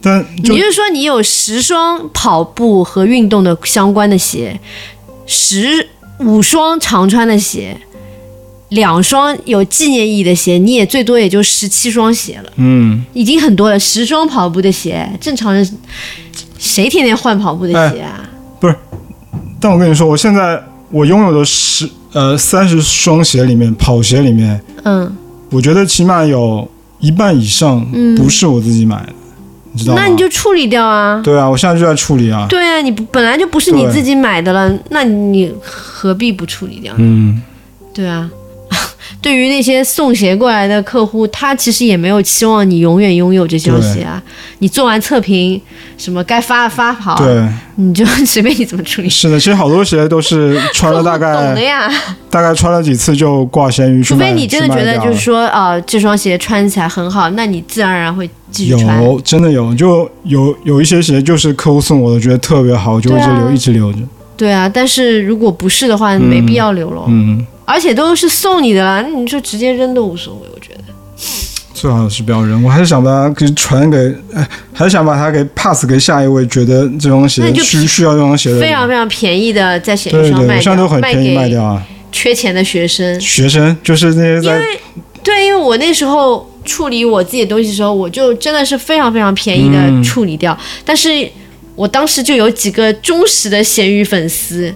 [0.03, 4.61] 但就你就是说你有十双跑步和运动的相关的鞋，
[5.25, 5.89] 十
[6.19, 7.81] 五双常穿的鞋，
[8.71, 13.79] 两双有纪念意义的鞋，你也最多也就十七双鞋了，嗯，已经很多了。
[13.79, 15.66] 十双跑步的鞋，正常人
[16.59, 18.29] 谁天天换跑步的鞋啊？
[18.61, 18.75] 不是
[19.61, 25.16] 但我跟你说，我现在我拥有的十呃三十双鞋里面，跑鞋里面，嗯，
[25.51, 26.69] 我觉得起码有
[27.01, 27.85] 一半以上
[28.16, 29.12] 不是我自己买的，
[29.73, 30.03] 你知道吗？
[30.03, 31.21] 那你就处理掉啊。
[31.25, 32.47] 对啊，我现在就在处理啊。
[32.49, 36.99] 对啊，你不本来就不是你自己买的了，那你何必不处理掉呢？
[37.01, 37.43] 嗯，
[37.95, 38.29] 对啊，
[39.21, 44.23] 对于那些送鞋过来的客户，他其实也没有期望你永远拥有这双鞋啊。
[44.61, 45.61] 你做完测评，
[45.97, 49.09] 什么该发的发好，对，你就随便你怎么处理。
[49.09, 51.89] 是的，其实好多鞋都是穿了大概 懂的呀，
[52.29, 59.03] 大概穿了几次就挂闲鱼去除，非你真的觉得就是说，啊，这双鞋穿起来很好，那你自然而然会继续穿。
[59.03, 63.99] 有真的有，就有有一些鞋就是客户送我的，觉得特别好，我就一直留、啊一直留着。
[64.37, 67.03] 对啊，但是如果不是的话，没必要留了。
[67.09, 70.85] 嗯，而且都是送你的啦，那你就直接扔都无所谓，我觉得。
[71.75, 73.99] 最好是不要扔，我还是想把它给传给，
[74.33, 78.59] 哎，还是想把它给 pass 给下一位觉得这双鞋需需要这双鞋的。
[78.59, 81.87] 非常非常便宜的在闲鱼上卖掉，我现在都很便宜卖掉啊。
[82.11, 83.21] 缺钱的学生。
[83.21, 84.59] 学生就是那些在
[85.23, 90.59] 对，因为我那时候处理我自己的东西的时候，我就真的是非常非常便宜的嗯处理掉。
[90.87, 91.31] 但是
[91.77, 94.75] 我当时就有几个忠实的闲鱼粉丝，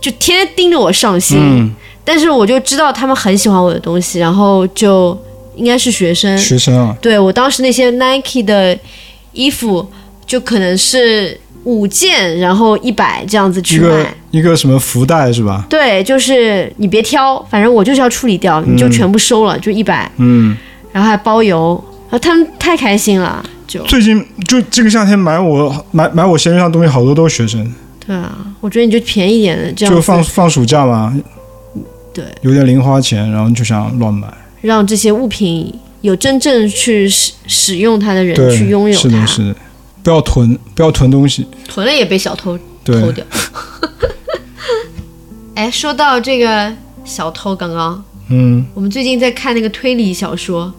[0.00, 1.38] 就天天盯着我上新。
[1.38, 1.74] 嗯
[2.12, 5.16] 但是我就知道他们很喜欢我的东西，然后就
[5.54, 6.36] 应该是学生。
[6.36, 8.76] 学生啊，对我当时那些 Nike 的
[9.30, 9.88] 衣服，
[10.26, 14.14] 就可能是五件，然后一百这样子一个去卖。
[14.32, 15.64] 一个什么福袋是吧？
[15.70, 20.56] 对，就是你别挑，反正我就是要处理掉，你就全部收了，就一百，嗯，
[20.90, 27.72] 然后还包邮，然后他们太开心了，就最近就这个夏天买我买买我闲鱼上的东西好多都是学生，
[28.04, 31.16] 对啊，我觉得你就便宜点的这样就，放放暑假嘛，
[32.12, 34.26] 对，有点零花钱，然后就想乱买。
[34.60, 39.56] 让这些物品有真正去使使用它的人，去拥有它，是的，是的，
[40.02, 41.46] 不要囤，不要囤东西。
[41.68, 43.24] 囤了也被小偷偷对，掉。
[45.54, 46.72] 哎，说到这个
[47.04, 50.72] 小偷，刚刚嗯，我们最近在看那个推理小说，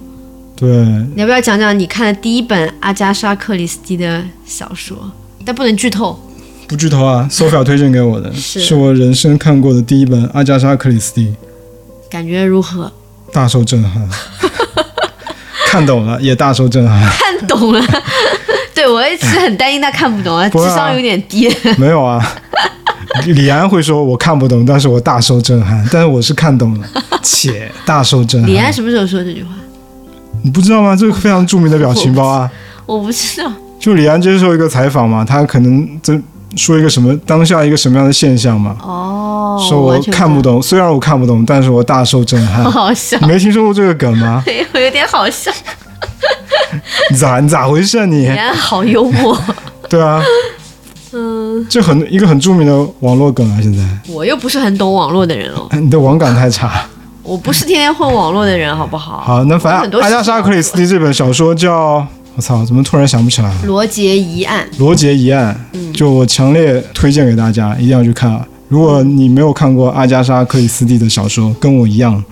[0.55, 0.69] 对，
[1.15, 5.11] 你要不要讲讲你看的第一本阿加莎·克里斯蒂的小说？
[5.45, 6.19] 但不能剧透。
[6.71, 11.35] 不剧透啊，Sophia 推荐给我的，是是我人生看过的第一本阿加莎·克里斯蒂，
[12.09, 12.89] 感觉如何？
[13.33, 14.07] 大受震撼。
[15.67, 17.01] 看懂了，也大受震撼。
[17.11, 17.85] 看懂了。
[18.73, 21.53] 对我一直很担心他看不懂啊，智商有点低。
[21.77, 22.25] 没有啊，
[23.25, 26.87] 李安会说我看不懂，但是我大受震撼，但是我是看懂了，
[27.21, 28.49] 且大受震撼。
[28.49, 29.49] 李安什么时候说这句话？
[30.41, 30.95] 你不知道吗？
[30.95, 32.49] 这个非常著名的表情包啊，
[32.85, 33.51] 我不知道。
[33.77, 36.17] 就李安接受一个采访嘛，他可能这
[36.55, 42.71] 说一个什么当下一个什么样的现象嘛，哦，说我看不懂，虽然我看不懂，但是我大受震撼好。
[42.87, 44.41] 好笑你，没听说过这个梗吗？
[44.45, 45.51] 对 我有点好笑。
[47.09, 48.37] 你咋你咋回事啊你李？
[48.37, 49.37] 安好幽默。
[49.89, 50.21] 对啊，
[51.11, 56.85] 嗯，这很一个很著名的网络梗啊，现在我又不是很懂网络的人哦，你的网感太差。
[57.23, 59.21] 我不是天天混网络的人，好不好？
[59.21, 63.61] 好，那反正阿加莎·克里斯蒂这本小说叫我操，怎么突然想不起来了？
[63.65, 65.59] 罗杰疑案，罗杰疑案，
[65.93, 68.47] 就我强烈推荐给大家，一定要去看啊！
[68.69, 72.23] 如果你没有看过阿加莎·克里斯蒂的小说，跟我一样，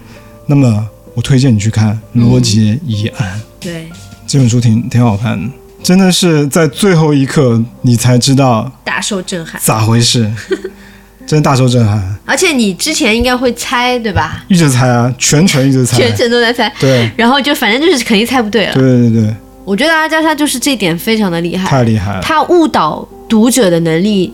[0.48, 3.90] 那么我推荐你去看《罗杰疑案》对，
[4.26, 5.52] 这本书挺挺好看的，
[5.84, 9.60] 真的是在最后一刻你才知道大受震撼。
[9.62, 10.32] 咋回事，
[11.28, 14.46] 真大受震撼，而且你之前应该会猜对吧？
[14.48, 17.12] 一直猜啊，全程一直猜，全程都在猜，对。
[17.18, 18.74] 然后就反正就是肯定猜不对了。
[18.74, 19.36] 对对对对，
[19.70, 22.22] 我觉得阿加莎就是这点非常的厉害，太厉害了。
[22.24, 24.34] 他误导读者的能力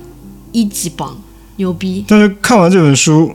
[0.53, 1.13] 一级棒，
[1.57, 2.05] 牛逼。
[2.07, 3.29] 但是看完这本书，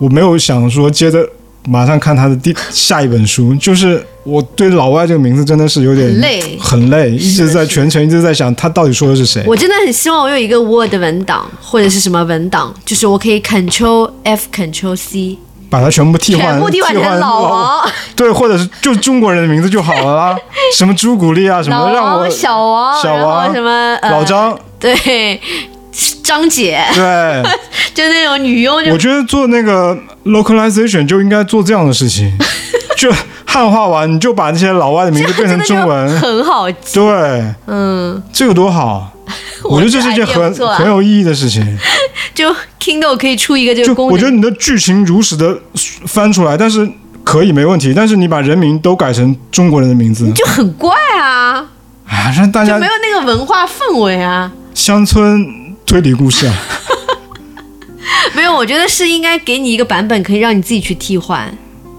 [0.00, 1.24] 我没有想说接着
[1.68, 3.54] 马上看他的第下一本书。
[3.54, 9.44] 就是我对老外这个名字真的是有点很累很累，一直在全程一直在想他到底说的是谁。
[9.46, 15.38] 我真的很希望我有一个 Word 文档或者是什么文档，就是我可以 Control F Control C，
[15.74, 20.36] 把它全部替换，全部替换成老王、 对，或者是就中国人的名字就好了啦，
[20.72, 25.40] 什么朱古力啊，什老么让我王、小王、小王什么、呃、老张，对，
[26.22, 27.42] 张姐，对，
[27.92, 32.32] 就那种女佣我觉得做那个 localization 就应该做这样的事情，
[32.96, 33.12] 就
[33.44, 37.00] 汉化完你就把那些老外的名字变成中文，很好记。
[37.00, 39.10] 对，嗯，这个多好。
[39.64, 41.78] 我觉得这是一件很很有意义的事情，
[42.34, 42.54] 就
[42.84, 45.58] Kindle 可以出一个这个功能，我觉得你的剧情如实的
[46.06, 46.86] 翻出来，但是
[47.22, 51.54] 可以没问题，但是你把人名都改成中国人的名字，就很怪啊，
[52.06, 54.52] 啊，让大家就没有那个文化氛围啊。
[54.74, 56.54] 乡村推理故事啊，
[58.36, 61.50] 没有，我觉得是应该给你一个版本，可以让你自己去替换，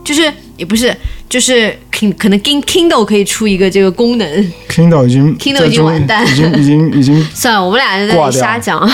[0.04, 0.96] 就是也不是，
[1.28, 4.52] 就是可可能 King Kindle 可以出一个这个功能。
[4.70, 8.88] Kindle 已经 Kindle 已经完蛋已经已经已经， 算了，我们俩在那里瞎讲。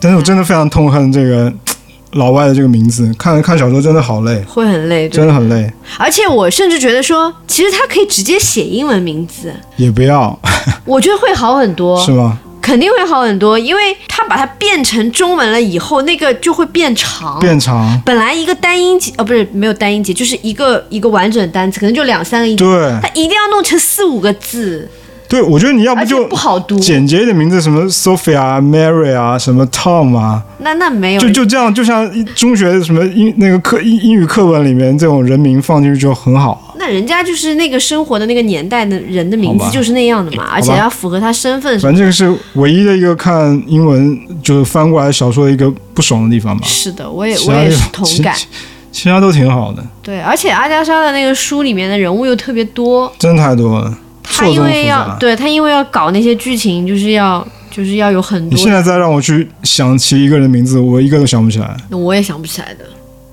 [0.00, 1.52] 但是我真的非常痛恨这个
[2.14, 10.36] 老外的这个名字，看看小说真的好累，会很累，真的很累，而且我甚至觉得说，其实他可以直接写英文名字，也不要。
[10.84, 12.04] 我觉得会好很多。
[12.04, 12.38] 是，吗？
[12.60, 17.38] 肯定会好很多，因为他把它变成中文了以后，那个就会变长。
[17.40, 23.00] 变长，本来一个单音节，哦，不是没有单音节，就是一个一个完整的单词，可能就两三个音节，对。
[23.00, 24.88] 他一定要弄成四五个字，
[25.30, 26.76] 对，我觉得你要不就不好读。
[26.80, 36.74] 简洁一点名字，什么 Sophia、Mary 啊，什么 Tom 啊，那那没有，就就这样，就像一中学什么英那个课英英语课文里面这种人名放进去就很好。
[36.76, 46.66] 那人家就是那个生活的那个年代的人的名字就是那样的嘛，而且要符合他身份反正这个是唯一的一个看英文就是翻过来小说的一个不爽的地方吧。
[46.66, 48.34] 是的，我也我也是同感。
[48.34, 48.48] 其
[48.90, 53.96] 其他都挺好的，对，而且阿加莎的那个书里面的人物又特别多，真太多了，
[54.30, 55.16] 他因为要。
[55.18, 62.84] 对他因为要搞那些剧情，就是要就是要有很多你现，在再让我去想起一个人名字，我一个都想不起来，那我也想不起来的，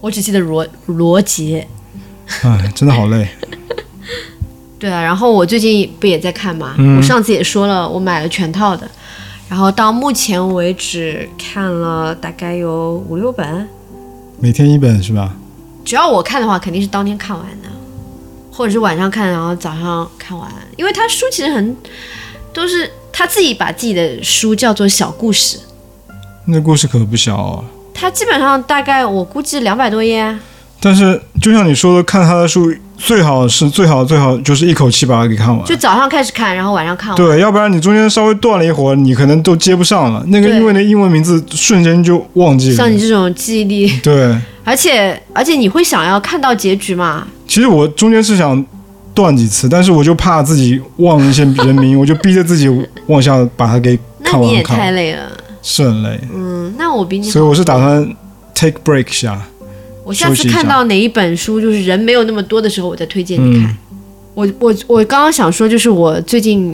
[0.01, 1.65] 我只记得罗罗杰。
[2.43, 3.27] 哎，真的好累。
[4.79, 8.87] 对啊，然后我最近不也在看嘛，嗯我上次也说了，我买了全套的，
[9.49, 13.67] 然后到目前为止看了大概有五六本，
[14.39, 15.33] 每天一本是吧？
[15.83, 17.66] 只要我看的话，肯定是当天看完的，
[18.57, 20.51] 或者是晚上看，然后早上看完。
[20.77, 21.77] 因为他书其实很
[22.51, 25.59] 都是他自己把自己的书叫做小故事，
[26.45, 27.63] 那故事可不小哦。
[27.93, 30.39] 他基本上大概我估计两百多页啊。
[30.79, 35.63] 但是就像你说的，看他的书最好是最好最好就是一口气把它给看完。
[35.65, 37.15] 就早上开始看，然后晚上看完。
[37.15, 40.23] 对，要不然你中间稍微断了一会儿，你可能都接不上了。
[40.29, 42.91] 那个因为那英文名字瞬间就忘记了像。
[42.91, 47.27] 你这种记忆力，对，而且而且你会想要看到结局嘛？
[47.47, 48.65] 其实我中间是想
[49.13, 52.69] 断几次，但是我就怕自己忘一些人名，我就逼着自己
[53.07, 55.31] 往下把它给那你也看完看完，太累了。
[55.63, 56.19] 是很累。
[56.33, 57.29] 嗯，那我比你。
[57.29, 58.15] 所以我是打算
[58.53, 59.41] take break 一下。
[60.03, 63.69] 我下次看到哪一本书，就是人没有那么多的时候，我再推荐你看。
[63.69, 63.77] 嗯
[64.37, 66.71] 我我我刚刚想说，就是我最近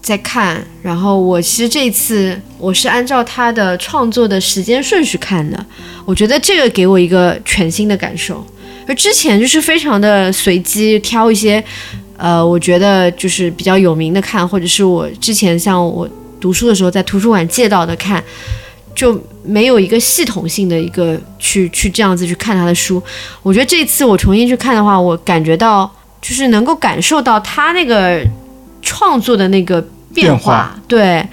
[0.00, 5.66] 在看，然后我其实这次我是按照他的创作的时间顺序看的，
[6.04, 8.46] 我觉得这个给我一个全新的感受。
[8.90, 11.62] 而之前就是非常的随机挑一些，
[12.16, 16.08] 呃，我觉得就是比较有名的看，或者是我之前像我
[16.40, 18.20] 读书的时候在图书馆借到的看，
[18.92, 23.00] 就没有一个系统性的一个去去这样子去看他的书。
[23.44, 25.88] 我觉得这次我重新去看的话，我感觉到
[26.20, 28.20] 就是能够感受到他那个
[28.82, 29.80] 创作的那个
[30.12, 31.24] 变变化对，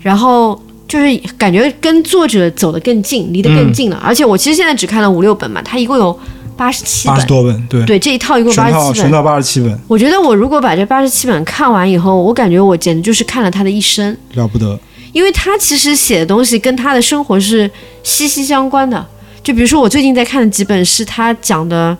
[0.00, 3.96] 然后就是感觉跟作者走得更近，离得更近了。
[4.04, 6.20] 而且我其实现在只看了五六本嘛，他一共有
[6.56, 8.94] 八十七本八十，多本，对，对，这一套一共八十七本。
[8.94, 14.16] 全套八十七本，我觉得我如果把这八十七本看完以后，我感觉我简直就是看了他的一生。
[14.34, 14.78] 了不得。
[15.12, 17.70] 因为他其实写的东西跟他的生活是
[18.02, 19.06] 息息相关的。
[19.42, 21.96] 就比如说我最近在看的几本是他讲的，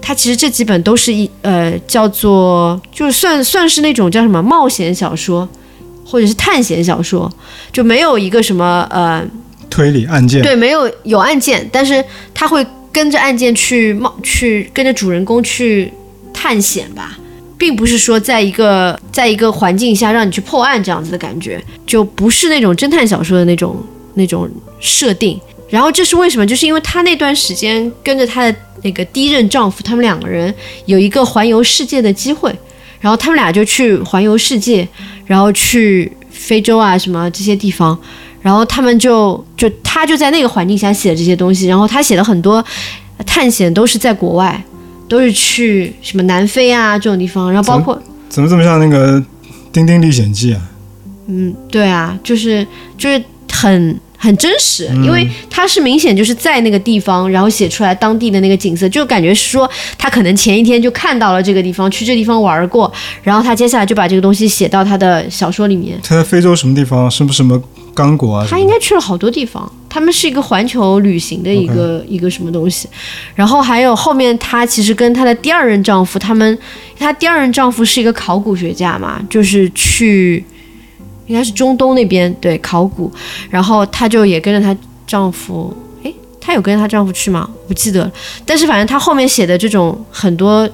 [0.00, 5.46] 他其实这几本都是一呃叫做就是算算是那种叫什么冒险小说，
[6.04, 7.30] 或者是探险小说，
[7.72, 9.22] 就没有一个什么呃
[9.68, 12.64] 推理案件，对，没有有案件，但是他会
[12.96, 15.92] 跟着案件去冒去跟着主人公去
[16.32, 17.18] 探险吧。
[17.58, 23.82] 并不是说在一个在一个环境下让你去破案这样子的感觉，就不是那种侦探小说的那种
[24.14, 25.40] 那种设定。
[25.70, 26.46] 然后这是为什么？
[26.46, 32.54] 就是因为她那段时间跟着她的那个第一任丈夫，他们两个人有一个环游世界的机会，
[33.00, 34.86] 然后他们俩就去环游世界，
[35.24, 37.98] 然后去非洲啊什么这些地方，
[38.46, 42.64] 然后他们就就他就在那个环境下写这些东西，然后他写了很多
[43.26, 44.62] 探险都是在国外，
[45.08, 49.20] 都是去什么南非啊这种地方，然后包括怎么这么像那个
[49.72, 50.60] 《丁丁历险记》啊？
[51.26, 52.64] 嗯，对啊，就是
[52.96, 53.20] 就是
[53.50, 59.68] 很很真实，因为他是明显就是在那个地方，然后写出来当地的那个景色，就感觉是说
[59.98, 62.92] 他可能前一天就看到了这个地方，去这地方玩过，
[63.24, 65.98] 然后他接下来就把这个东西写到他的小说里面。
[66.04, 67.10] 他在非洲什么地方？
[67.10, 67.60] 是不是什么
[67.96, 68.46] 刚果啊？
[68.48, 72.86] 他应该去了好多地方，他们是一个环球旅行的一个一个什么东西，
[73.34, 76.58] 然后还有后面她其实跟她的第二任丈夫，他们
[76.98, 80.44] 她第二任丈夫是一个考古学家嘛，就是去
[81.26, 83.10] 应该是中东那边对考古，
[83.48, 87.48] 然后她就也跟着她丈夫，诶，她有跟着她丈夫去吗？
[87.66, 88.12] 不记得了，
[88.44, 90.68] 但是反正她后面写的这种很多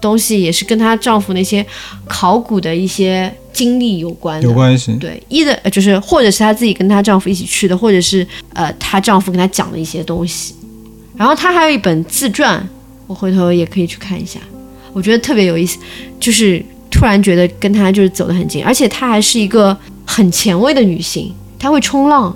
[0.00, 1.64] 东西也是跟她丈夫那些
[2.06, 4.94] 考古的一些经历有关的，有关系。
[4.96, 10.54] 对，一的呃就是或者是她自己跟她丈夫一起去的，或者是呃她丈夫跟她讲的一些东西。
[11.16, 12.66] 然后她还有一本自传，
[13.06, 14.38] 我回头也可以去看一下，
[14.92, 15.78] 我觉得特别有意思，
[16.20, 22.34] 就是突然觉得跟她就是走得很近，而且她还是一个很前卫的女性，她会冲浪，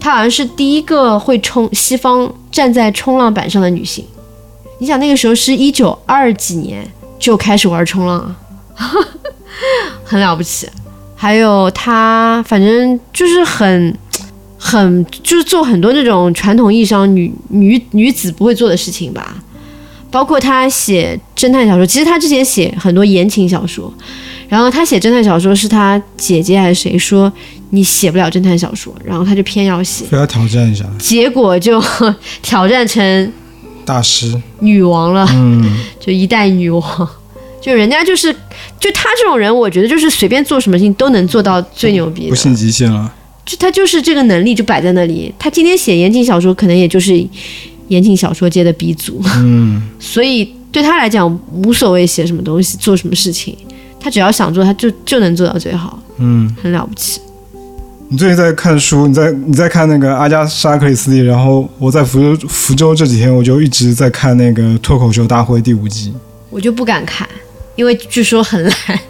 [0.00, 4.04] 她好像是第一个会冲西方站在冲浪板上的女性。
[4.80, 6.84] 你想那个时候是一九二几年
[7.24, 8.18] 就开始玩冲浪。
[8.76, 8.92] 啊，
[10.04, 10.68] 很了不起。
[11.16, 13.96] 还有她，反正就是很
[14.58, 19.36] 很就是做很多那种传统意义上女女女子不会做的事情吧。
[20.10, 23.90] 包括她写侦探小说，其实她之前写很多言情小说，
[24.46, 27.32] 然后她写侦探小说是她姐姐还是谁说
[27.70, 30.84] 你写不了侦探小说，然后她就偏要写，非要挑战一下。
[30.98, 31.82] 结果就
[32.42, 33.32] 挑战成
[33.84, 34.40] 大师。
[34.60, 35.26] 女王了。
[35.32, 37.08] 嗯， 就一代女王，
[37.60, 38.32] 就人家就是
[38.80, 43.12] 就他这种人，我觉得就是随便做什么事情都能做到最牛逼的，不信极限了。
[43.46, 45.32] 就他就是这个能力就摆在那里。
[45.38, 47.12] 他今天写言情小说，可能也就是
[47.88, 53.54] 言情小说界的鼻祖，嗯，所以对他来讲无所谓写什么东西，做什么事情，
[54.00, 57.20] 他只要想做，他就就能做到最好，嗯，很了不起。
[58.14, 66.14] 你最近在看书，你在你在看那个阿加莎·克里斯蒂，然后我在福州福州这几天，我就一直在看那个脱口秀大会第五季。
[66.48, 67.28] 我就不敢看，
[67.74, 69.00] 因为据说很烂，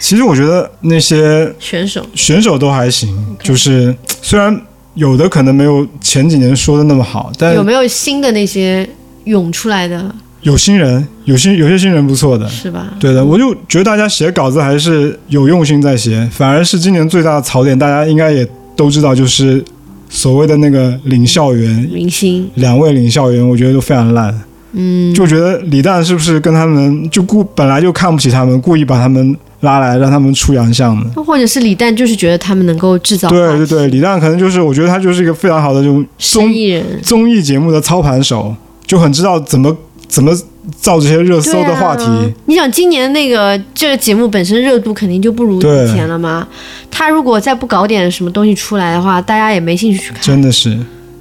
[0.00, 2.02] 其实我觉得那些选手。
[2.14, 4.58] 选手都还行，就是虽然
[4.94, 8.88] 有的可能没有前几年说的那么好，但有没有新的那些
[9.24, 12.48] 涌出来的，有新人，有新有些新人不错的。
[12.48, 12.86] 是吧？
[13.00, 19.62] 对的，我就觉得大家写稿子还是有用心在写，反而是今年最大的槽点，大家应该也都知道，就是
[20.08, 24.42] 所谓的那个领校园，明星，两位领校园，我觉得都非常烂。
[24.72, 31.22] 嗯，就觉得李诞是不是跟他们就故本来就看不起他们，故意把他们拉来让他们出洋相的？
[31.22, 38.54] 或者是李诞就是觉得他们能够制造对对对，李诞可能就是我觉得他就是一个非常好的这种综艺人，综艺节目的操盘手，
[38.86, 39.74] 就很知道怎么
[40.08, 40.34] 怎么
[40.80, 42.04] 造这些热搜的话题。
[42.04, 46.46] 啊你想，今年那个这个节目本身热度肯定就不如以前了嘛。
[46.90, 50.20] 他如果再不搞点什么东西出来的话，大家也没兴趣去看。
[50.22, 50.78] 真的是，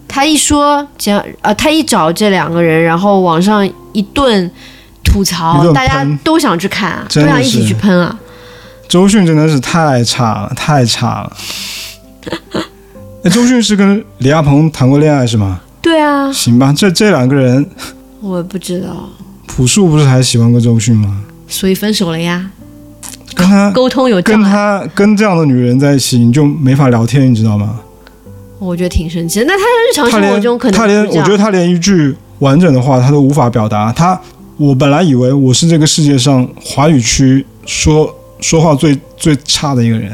[0.08, 4.50] 他一说讲呃，他一找这两个人，然后网上一顿
[5.04, 8.18] 吐槽，大家都想去看啊，都想一起去喷啊。
[8.88, 11.38] 周迅真的是太差了，太差了。
[13.24, 15.60] 哎，周迅是跟李亚鹏谈过恋爱是吗？
[15.82, 17.66] 对啊，行吧，这这两个人，
[18.20, 19.10] 我不知道，
[19.46, 21.24] 朴树不是还喜欢过周迅吗？
[21.48, 22.50] 所以分手了呀，
[23.36, 27.80] 跟他沟通有障跟碍，他跟这样的女人在一起，你就没法聊天，你知道吗？
[28.60, 29.46] 我觉得挺生气的。
[29.46, 33.94] 那他日常生活中可能他连我觉得他连一句完整的话他都无法表达。
[33.94, 34.20] 他
[34.58, 38.12] 我本来以为我是这个世界上华语区说
[38.42, 40.12] 说话最最差的一个人，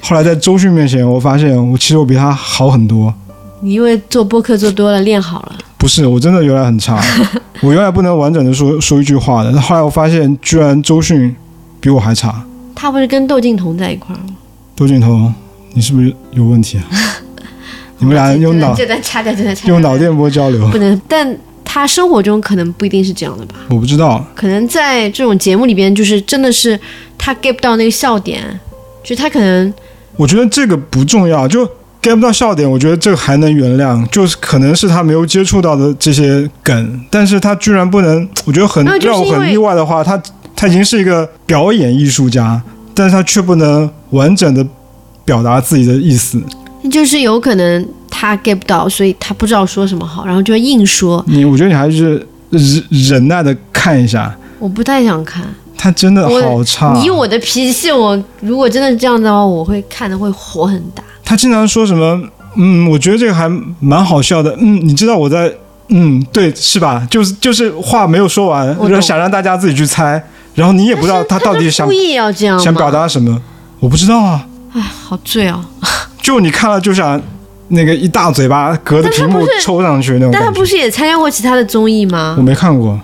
[0.00, 3.12] 后来在周迅面前，我发现我其实我比他好很多。
[3.60, 5.58] 你因为做播客做多了，练好了。
[5.80, 7.02] 不是，我真的原来很差，
[7.62, 9.58] 我原来不能完整的说说一句话的。
[9.58, 11.34] 后来我发现，居然周迅
[11.80, 12.44] 比我还差。
[12.74, 14.36] 他不是跟窦靖童在一块儿吗？
[14.76, 15.34] 窦靖童，
[15.72, 16.84] 你是不是有问题啊？
[17.98, 19.66] 你们俩用脑这段掐掉，这段掐。
[19.68, 23.54] 用脑电波交流，不能，但他生活中可能不一定是这样的吧？
[23.70, 24.22] 我不知道。
[24.34, 26.78] 可能在这种节目里边，就是真的是
[27.16, 28.42] 他 get 不到那个笑点，
[29.02, 29.72] 就他可能
[30.16, 31.66] 我觉得这个不重要，就
[32.02, 40.20] get 不到笑点，我觉得这个还能原谅，就是可能是他没有接触到的这些梗，但是他居然不能，我觉得很让我很意外的话，他
[40.56, 42.60] 他已经是一个表演艺术家，
[42.94, 44.66] 但是他却不能完整的
[45.24, 46.42] 表达自己的意思。
[46.90, 51.22] 就是有可能他 get 不到，所以他不知道说什么好，然后就硬说。
[51.28, 55.44] 你我觉得你还是忍忍耐的看一下，我不太想看，
[55.76, 56.98] 他真的好差。
[57.04, 61.04] 以我的脾气，我如果真的是这样子的话，我会看的会火很大。
[61.30, 62.20] 他经常说什么，
[62.56, 65.48] 嗯，我觉得这个还蛮好笑的，嗯，你知道我在
[65.90, 67.06] 嗯，对，是吧？
[67.08, 70.20] 就是就是话没有说完，我懂然后想让大家自己去猜，
[70.56, 73.40] 然后你也不知道他到底想故意要这样想表达什么，
[73.78, 74.44] 我不知道啊。
[74.74, 75.64] 哎，好醉哦！
[76.20, 77.20] 就你看了就想
[77.68, 80.50] 那个一大嘴巴隔着屏幕抽上去那种但他。
[80.50, 82.42] 不是也参加过其他的综艺吗我？
[82.42, 82.98] 没看过，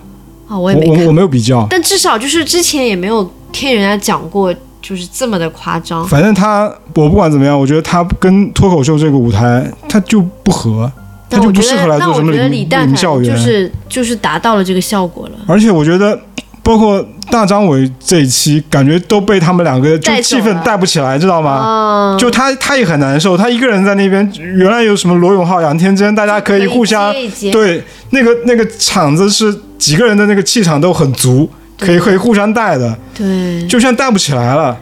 [0.49, 1.11] 哦，我我也没我我。
[1.13, 1.65] 没有比较。
[1.69, 4.53] 但至少就是之前也没有听人家讲过，
[4.87, 6.07] 就是这么的夸张。
[6.07, 10.89] 反正他，我不管怎么样，我觉得他跟脱口秀这个舞台，他就不合，
[11.29, 13.35] 他但我觉得就不适合，来那我做什么领觉得李诞领校园。
[13.35, 15.33] 就是就是达到了这个效果了。
[15.45, 16.17] 而且我觉得，
[16.63, 21.51] 包括大张伟这一期，感觉都被他们两个就带气氛带不起来，知道吗？
[21.51, 27.13] 啊，就他他也很难受，他一个人在那边，原来有什么罗永浩、杨天真，大家可以互相
[27.51, 34.77] 对那个那个场子是几个人的那个气场都很足，可以可以互相带的，对就像带不起来了，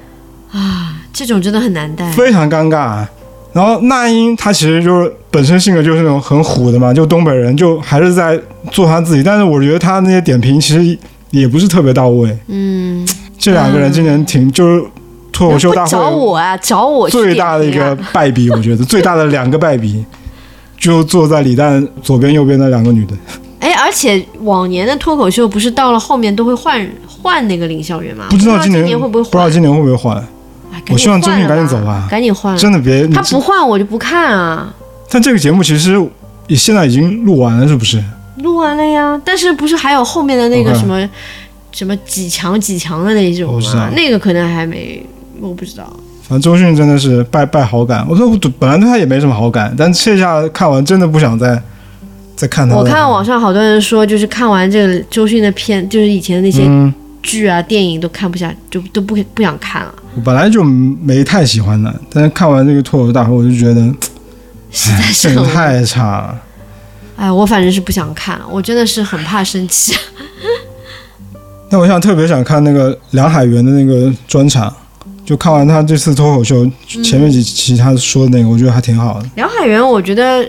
[0.52, 2.10] 啊，这种真的很难带。
[2.12, 3.06] 非常尴尬。
[3.54, 8.38] 然后那英她其实就是本身性格就是那种很虎的嘛，就东北人，就还是在
[8.70, 9.24] 做他自己。
[9.24, 10.98] 但是我觉得他那些点评其实
[11.32, 12.38] 也不是特别到位。
[12.48, 14.84] 嗯，这两个人今年挺就是
[15.32, 20.04] 脱口秀大会找我啊，找我最大的一个败笔，我觉得最大的两个败笔，
[20.78, 23.14] 就坐在李诞左边右边的两个女的。
[23.66, 28.26] 哎，而且往年的脱口秀不是到了后面都会换换那个领笑员吗？
[28.30, 29.32] 不知道今今年会不会换？
[29.32, 30.16] 不知道今年会不会换，
[30.72, 32.56] 哎我希望周迅赶紧走吧吧，赶紧换。
[32.56, 33.08] 真的别。
[33.08, 34.72] 他不换我就不看啊，
[35.10, 36.00] 但这个节目其实
[36.46, 38.00] 也现在已经录完了，是不是？
[38.38, 39.20] 录完了呀。
[39.26, 41.10] 但是不是还有后面的那个什么
[41.72, 43.60] 什么几强几强的那一种？
[43.74, 45.04] 吗那个可能还没，
[45.42, 45.92] 我不知道。
[46.22, 51.60] 反正周迅真的是败败好感，我说我本来对他也没什么好感，但这下看完真的不想再
[52.72, 63.82] 我看网上好多人说，就是看完这个周迅的片，就是以前的那些嗯，剧啊、电影都看不下，就都不不想看了，我本来就没太喜欢的，但是看完这个脱口秀大会，我就觉得
[64.70, 66.42] 实在是太差了。
[67.16, 69.94] 哎，我反正是不想看了，我真的是很怕生气。
[71.72, 74.72] 但我想特别想看那个梁海源的那个专场，
[75.26, 76.70] 就看完他这次脱口秀
[77.02, 79.30] 前面几期他说的那个，我觉得还挺好的。
[79.36, 80.46] 梁海源，我觉得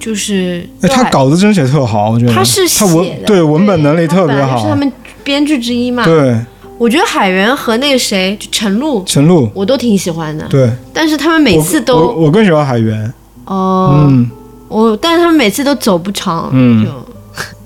[0.00, 4.68] 就是哎，他稿子真写特好，我觉得他是他文写对文本能力特别好是。
[4.68, 4.90] 他们
[5.22, 6.02] 编剧之一嘛。
[6.04, 6.36] 对，
[6.78, 10.46] 我觉得海源和那个谁，就陈露，陈露，我都挺喜欢的。
[10.48, 13.12] 对，但是他们每次我我都我更喜欢海源。
[13.44, 14.30] 哦，嗯，
[14.68, 16.48] 我但是他们每次都走不长。
[16.52, 16.90] 嗯就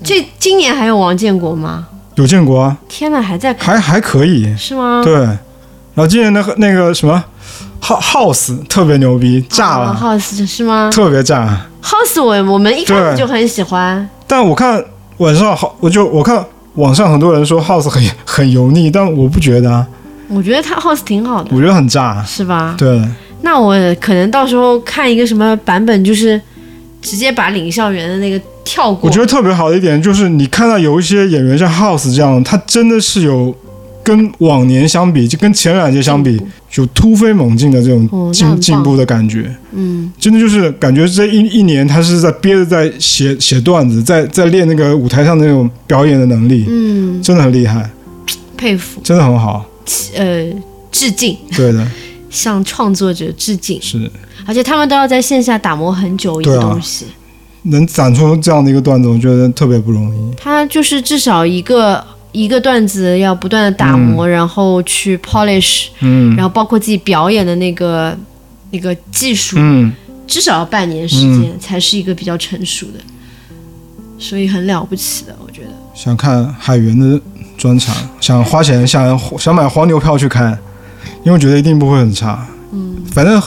[0.03, 1.87] 这今年还有王建国吗？
[2.15, 4.55] 有建国啊，天呐，还在还还可以。
[4.57, 5.01] 是吗？
[5.03, 5.37] 对，然
[5.95, 7.23] 后今年的那个什么
[7.85, 11.67] House 特别牛逼，炸了，House 是吗特别炸。
[11.83, 14.09] ？House 我我们一开始就很喜欢。
[14.25, 14.83] 但我看
[15.17, 19.85] 晚上好，我就我看网上很多人说 House 很很油腻，但我不觉得啊，
[20.27, 22.23] 我觉得他 House 挺好的，我觉得很炸。
[22.23, 22.73] 是吧？
[22.75, 22.99] 对，
[23.41, 26.41] 那我可能到时候看一个什么版本，就是
[27.01, 29.07] 直接把领校园的那个跳过。
[29.07, 33.55] 我觉得特别好的一点就是，你看到有一些演员像 House 这样，他真的是有
[34.05, 36.39] 跟往年相比，就跟前两届相比，
[36.75, 39.53] 有突飞猛进的这种进、进步的感觉。
[39.73, 47.89] 嗯，真的就是感觉这一一年他是在憋着在写写段子，在在练那个舞台上的那种表演的能力，嗯，真的很厉害，
[48.55, 49.65] 佩服，真的很好。
[50.15, 50.45] 呃，
[50.91, 51.85] 致敬，对的，
[52.29, 53.81] 向创作者致敬。
[53.81, 53.99] 是。
[53.99, 54.11] 的
[54.47, 57.05] 而且他们都要在线下打磨很久一个东西，
[57.63, 60.35] 能攒出这样的一个段子，我觉得特别不容易。
[60.35, 62.05] 他就是至少一个
[62.35, 66.35] 一个段子要不断的打磨，然后去 polish，嗯。
[66.35, 68.15] 然后包括自己表演的那个
[68.71, 69.93] 那个技术，嗯，
[70.27, 72.99] 至少要半年时间才是一个比较成熟的，
[74.19, 75.69] 所以很了不起的，我觉得。
[75.93, 77.19] 想看海源的
[77.57, 80.51] 专场，想花钱，想想买黄牛票去看，
[81.23, 82.45] 因为我觉得一定不会很差。
[82.73, 83.41] 嗯，反正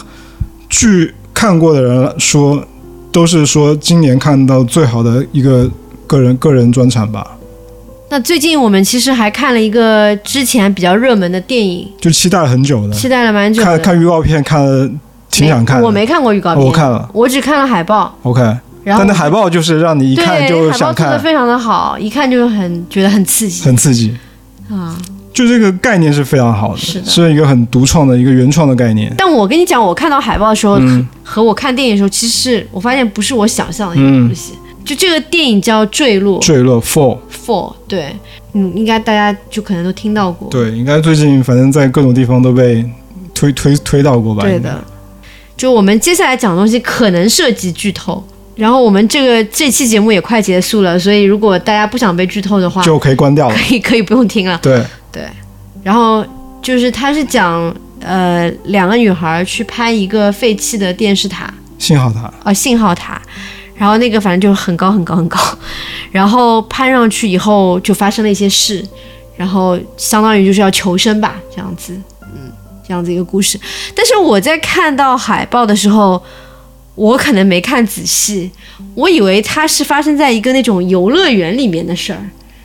[0.71, 2.65] 据看过的人说，
[3.13, 5.71] 都是说今年看到最好的一个
[6.07, 7.37] 个人个人专场吧，
[8.11, 12.95] 那最近我们其实还看了一个之前比较热门的电影，就期待了很久的。
[12.95, 13.67] 期待了蛮久的。
[13.67, 14.91] 看看预告片，看了
[15.31, 15.85] 挺想看的。
[15.85, 18.17] 我没看过预告片，我看了，我只看了海报。
[18.23, 18.41] OK，
[18.83, 24.17] 然后但那海报就是让你一看对就想海报做的，非常的好，一看就很觉得很刺激很刺激。
[24.71, 24.97] 啊。
[25.31, 29.13] 就这个概念是非常好的，是的是一个很独创的一个原创的概念。
[29.17, 34.55] 但我跟你讲，我看到海报的时候、嗯和我看电影的时候，其实我发现不是我想象的一个东西。
[34.85, 37.19] 就这个电影叫《坠落》坠落 Fall，
[37.87, 38.15] 对，
[38.53, 40.49] 嗯，应该大家就可能都听到过。
[40.51, 42.85] 对，应该最近反正在各种地方都被
[43.35, 44.43] 推推推到过吧？
[44.43, 44.85] 对的，
[45.57, 48.23] 就我们接下来讲的东西可能涉及剧透，
[48.57, 53.55] 然后我们这个这期节目也快结束了，所以如果大家不想被剧透的话，就可以关掉了。
[53.55, 54.59] 可以可以不用听了。
[54.63, 55.23] 对，对，
[55.83, 56.25] 然后
[56.61, 63.21] 就是他是讲呃两个女孩去拍一个废弃的电视塔，幸好他呃信号塔，
[63.79, 65.39] 然后那个反正就很高很高很高，
[66.13, 68.85] 然后攀上去以后就发生了一些事，
[69.37, 72.51] 然后相当于就是要求生吧，这样子，嗯，
[72.87, 73.59] 这样子一个故事。
[73.95, 76.21] 但是我在看到海报的时候，
[76.97, 78.51] 我可能没看仔细，
[78.97, 82.19] 我以为它是发生在一个那种游乐园里面的事儿。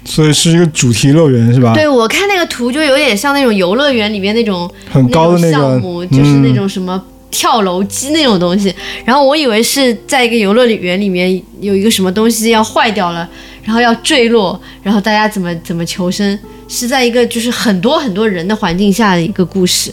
[0.05, 1.73] 所以是一个主题乐园是吧？
[1.73, 7.01] 对，我看那个图就有点像那种游乐园里面那种很高的项目，就是那种什么
[7.33, 8.73] 跳楼机那种东西。
[9.03, 13.27] 然后我以为是在一个游乐园里面有一个什么东西要坏掉了，
[13.63, 16.39] 然后要坠落，然后大家怎么怎么求生，
[16.69, 19.91] 是在一个就是很多很多人的环境下的一个故事。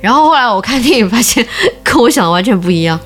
[0.00, 1.46] 然后后来我看电影发现
[1.84, 2.98] 跟我想的完全不一样。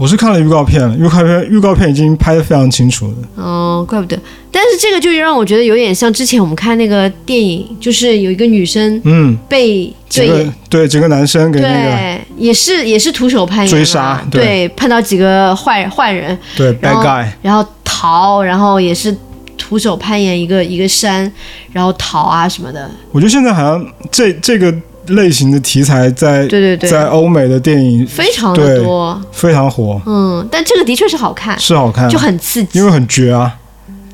[0.00, 3.14] 我是看了预告片了，预告片预告片已经拍的非常清楚了。
[3.34, 4.18] 哦，怪不得。
[4.50, 19.14] 但是这个就让我觉得有点像之前我们看那个电影，就是有一个女生嗯，被几个对对几个男生给那个对，也是也是徒手攀岩追杀对对，碰到几个坏坏人，对然 bad guy，然后逃，然后也是
[19.58, 21.30] 徒手攀岩一个一个山，
[21.72, 22.90] 然后逃啊什么的。
[23.12, 24.74] 我觉得现在好像这这个
[25.10, 29.20] 类型的题材在对对对，在欧美的电影非常的多。
[29.32, 32.84] 非常火，嗯，但这个的确是好看，是好看，就很刺激因。
[32.84, 33.56] 为很绝啊，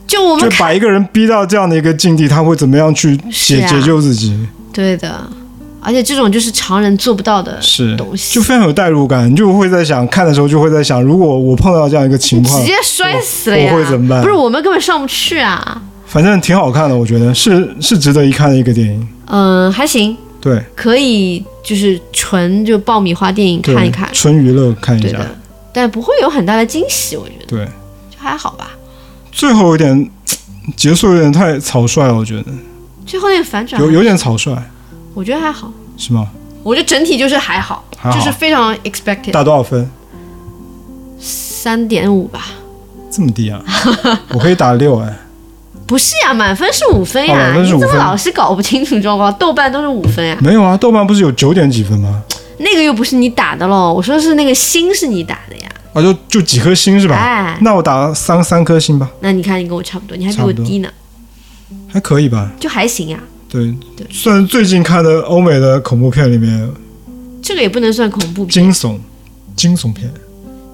[0.06, 4.38] 就我们，就把一个人逼到这样的一个境地，他会怎么样去解、啊解救自己？
[4.72, 5.20] 对的，
[5.80, 13.72] 而且这种就是常人做不到的是东西，就非常有代入感，你就会在想，看的时候就会在想，如果我碰到这样一个情况直，接摔死了呀！
[13.72, 15.82] 我会怎么办不是我们根本上不去啊。
[16.06, 19.08] 反正挺好看的，我觉得是是值得一看的一个电影。
[19.26, 20.16] 嗯，还行，
[20.46, 25.18] 对，可以就是纯就爆米花电影看一看，纯娱乐看一下。
[25.18, 25.26] 对，
[25.72, 27.64] 但不会有很大的惊喜，我觉得对，
[28.08, 28.70] 就还好吧。
[29.32, 30.08] 最后有点
[30.76, 32.44] 结束有点太草率了，我觉得
[33.04, 34.56] 最后那个反转有有点草率，
[35.14, 36.28] 我觉得还好，是吗？
[36.62, 39.90] 我觉得整体就是还好，还好就是非常 expected，打多少分？
[41.18, 42.46] 三点五吧。
[43.10, 43.60] 这么低啊？
[44.32, 45.12] 我可以打六哎。
[45.86, 49.32] 不是呀，满分是五分哦呀，你怎么老是搞不清楚状况？
[49.34, 52.22] 豆瓣都是五分呀，没有啊，豆瓣不是有九点几分吗？
[52.58, 55.68] 那个又不是你打的喽，我说是那个星是你打的呀。
[55.92, 57.14] 啊，就就几颗星是吧？
[57.16, 60.88] 哎，那我打三三颗星吧，那你看你跟我差不多，你还比我低呢，
[61.88, 62.50] 还可以吧？
[62.58, 63.18] 就还行呀。
[63.48, 66.68] 对对，算是最近看的欧美的恐怖片里面
[67.40, 68.98] 这个也不能算恐怖片，惊悚
[69.54, 70.12] 惊悚片。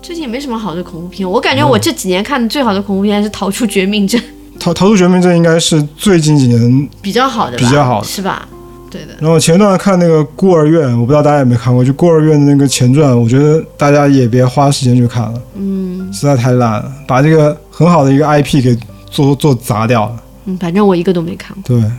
[0.00, 1.30] 最近也没什么好的恐怖片。
[1.30, 4.20] 我感觉我这几年看的最好的恐怖片还是《逃出绝命镇》，
[4.58, 8.48] 逃逃出绝命镇应该是最近几年，比较好的，比较好的是吧？
[8.90, 18.76] 对的，然后前段看那个《孤儿院》，我不知道大家有没有看过，就《孤儿院》的那个前传，我觉得大家也别花时间去看了，嗯实在太烂了，把这个很好的一个 IP 给
[19.10, 20.22] 做做砸掉了。
[20.44, 21.62] 嗯，反正我一个都没看过。
[21.66, 21.90] 对，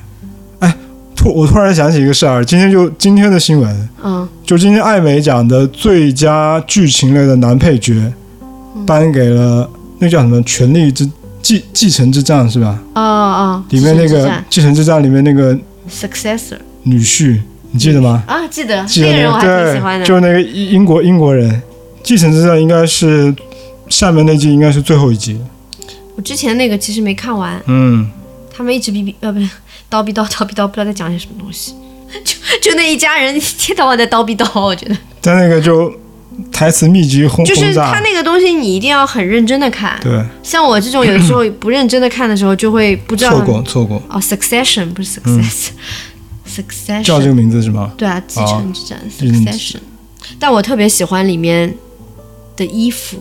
[0.59, 0.75] 哎，
[1.15, 7.93] 突我突然想起一个事儿，今天就今天的新闻，嗯，就今天艾美奖的最佳剧情类的男配角，
[8.75, 9.67] 嗯颁给了
[9.97, 11.09] 那叫什么《权力之
[11.44, 12.80] 继继承之战》是吧？
[12.95, 15.56] 哦哦，里面那个《继承之战》里面那个
[15.88, 17.40] successor 女婿，
[17.72, 18.24] 你记得吗？
[18.26, 20.06] 啊，记得记得那那个人我还挺喜对，欢的。
[20.06, 21.52] 就是那个英英国英国人，
[22.02, 23.36] 《继承之战》应该是
[23.90, 25.40] 下面那季应该是最后一集。
[26.15, 28.10] 我之前那个其实没看完，嗯，
[28.56, 29.49] 他们一直逼逼呃不是
[29.91, 31.74] 叨逼叨叨逼叨，不知道在讲些什么东西。
[32.24, 32.36] 就
[32.70, 35.91] 就那一家人一天到晚在叨逼叨，我觉得但那个就
[36.51, 39.99] 台词密集轰就是他那个东西你一定要很认真的看。
[40.01, 43.31] 对，像我这种有的时候不认真的看的时候，就会不知道。
[43.31, 47.91] 错过错过，哦，Succession 不是 Success，Succession、 叫这个名字是吗？
[47.97, 49.77] 对啊，继承之战、Succession。
[50.39, 51.73] 但我特别喜欢里面
[52.55, 53.18] 的衣服，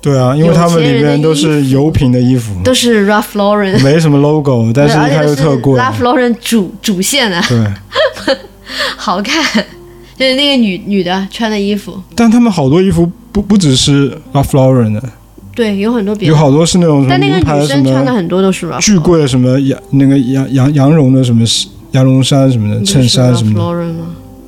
[0.00, 5.78] 对啊，因为他们里面都是油品的衣服，都是 Ralph Lauren，没什么 logo， 但是一看就特贵。
[5.78, 8.36] Ralph Lauren 主主线的，对，
[8.96, 9.66] 好看。
[10.16, 15.02] 就是那个女女的穿的衣服，但他们好多衣服不不只是 Ralph Lauren 的，
[15.54, 21.44] 对，有很多别的，有好多是那种什么但那个名牌的什女生穿的很多都是巨贵的什么羊那个羊羊羊绒的什么
[21.92, 23.94] 羊绒衫什么的衬衫什么的？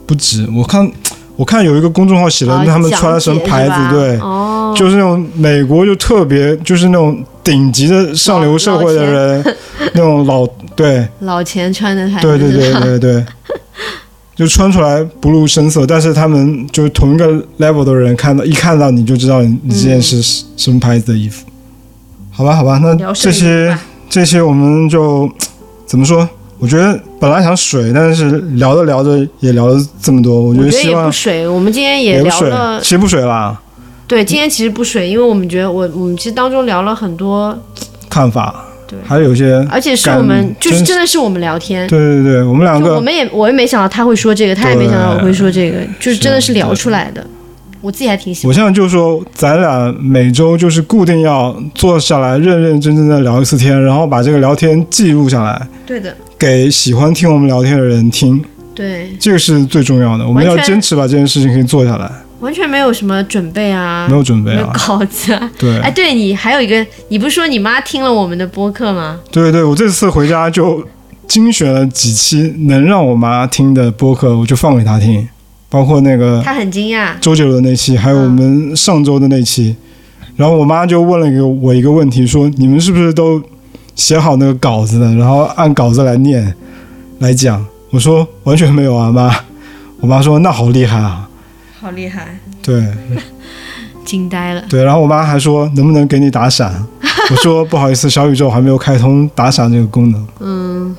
[0.06, 0.46] 不止。
[0.54, 0.90] 我看
[1.36, 9.56] 我看有一个公众号写了啊他们穿什么牌子，对，哦，就是那种美国就特别就是那种顶级的上流社会的人，
[9.94, 10.46] 那种老
[10.76, 12.72] 对老钱穿的牌子，对对对。
[12.80, 13.24] 对对，
[14.34, 17.26] 就穿出来不露声色，但是他们就是同一个
[17.58, 20.20] level 的人，看到一看到你就知道你你这件是
[20.56, 21.46] 什么牌子的衣服。
[22.30, 23.76] 好吧，好吧，那这些
[24.10, 25.30] 这些我们就
[25.86, 26.28] 怎么说？
[26.58, 33.60] 我觉得本来想水，但是聊着聊着也聊了这么多，我觉得也不水，我们今天也聊了，，其实不水啦，
[34.06, 37.56] 对，今天其实不水，因为我们觉得我我们其实当中聊了很多，
[38.08, 38.64] 看法，
[38.94, 39.08] 对。
[39.08, 47.26] 还有一些，而且是我们就是真真的是我们聊天，对对对，我们两个我们也我也没想到他会说这个，他也没想到我会说这个，就是真的是聊出来的，
[47.80, 48.48] 我自己还挺喜欢。
[48.48, 58.42] 我现在就说，咱俩每周就是固定要坐下来，认认真真的聊一次天，然后把这个聊天记录下来，对的，给喜欢听我们聊天的人听，
[58.74, 60.26] 对，这个是最重要的。
[60.26, 62.10] 我们要坚持把这件事情可以做下来，
[62.44, 64.76] 完全没有什么准备啊，没有准备没有啊。
[64.86, 65.50] 稿子啊。
[65.58, 69.18] 对哎，对你还有一个，你不是说你妈听了我们的播客吗？
[69.32, 70.86] 对对，我这次回家就
[71.26, 75.26] 精选了几期能让我妈听的播客，我就放给她听，
[75.70, 77.18] 包括那个她很惊讶。
[77.18, 79.74] 周杰伦那期，还有我们上周的那期。
[80.36, 83.42] 然后我妈就问了一个我一个问题，说你们是不是都
[83.94, 86.54] 写好那个稿子的，然后按稿子来念
[87.20, 87.64] 来讲？
[87.90, 89.34] 我说完全没有啊，妈。
[90.00, 91.23] 我妈说那好厉害啊，
[91.84, 92.82] 好厉害，对
[94.06, 94.64] 惊呆了。
[94.70, 94.82] 对。
[94.82, 96.72] 然后我妈还说能不能给你打闪？
[97.30, 100.96] 我说不好意思，小宇宙还没有开通打闪这个功能，嗯，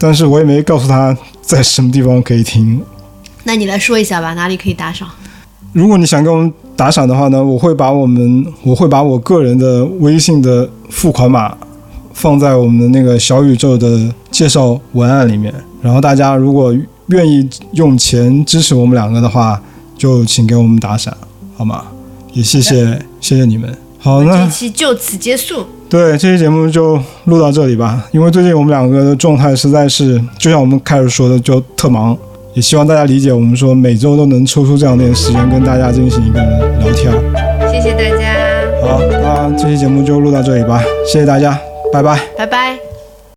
[0.00, 2.80] 但是我也没告诉她在什么地方可以听。
[3.44, 5.06] 那你来说一下吧，哪里可以打赏？
[5.74, 11.54] 如果你想给我们打赏的话呢，我会把我们我会把我个人的微信的付款码
[12.14, 15.52] 放在我们的那个小宇宙的介绍文案里面。
[15.82, 16.74] 然后大家如果
[17.08, 19.60] 愿意用钱支持我们两个的话，
[20.02, 21.16] 就请给我们打赏，
[21.56, 21.84] 好吗？
[22.32, 23.72] 也谢谢谢谢你们。
[24.00, 25.64] 好，那这期就此结束。
[25.88, 32.18] 对这期节目就录到这里吧，因为最近我们两个的状态实在是，就像我们开始说的，就特忙。
[32.54, 36.40] 也希望大家理解，我们说每周都能抽出这样点时间跟大家进行一个
[36.80, 37.12] 聊天。
[37.70, 38.34] 谢谢大家，
[38.84, 41.56] 好，那这期节目就录到这里吧，谢谢大家，
[41.92, 42.20] 拜拜。
[42.36, 42.91] 拜拜。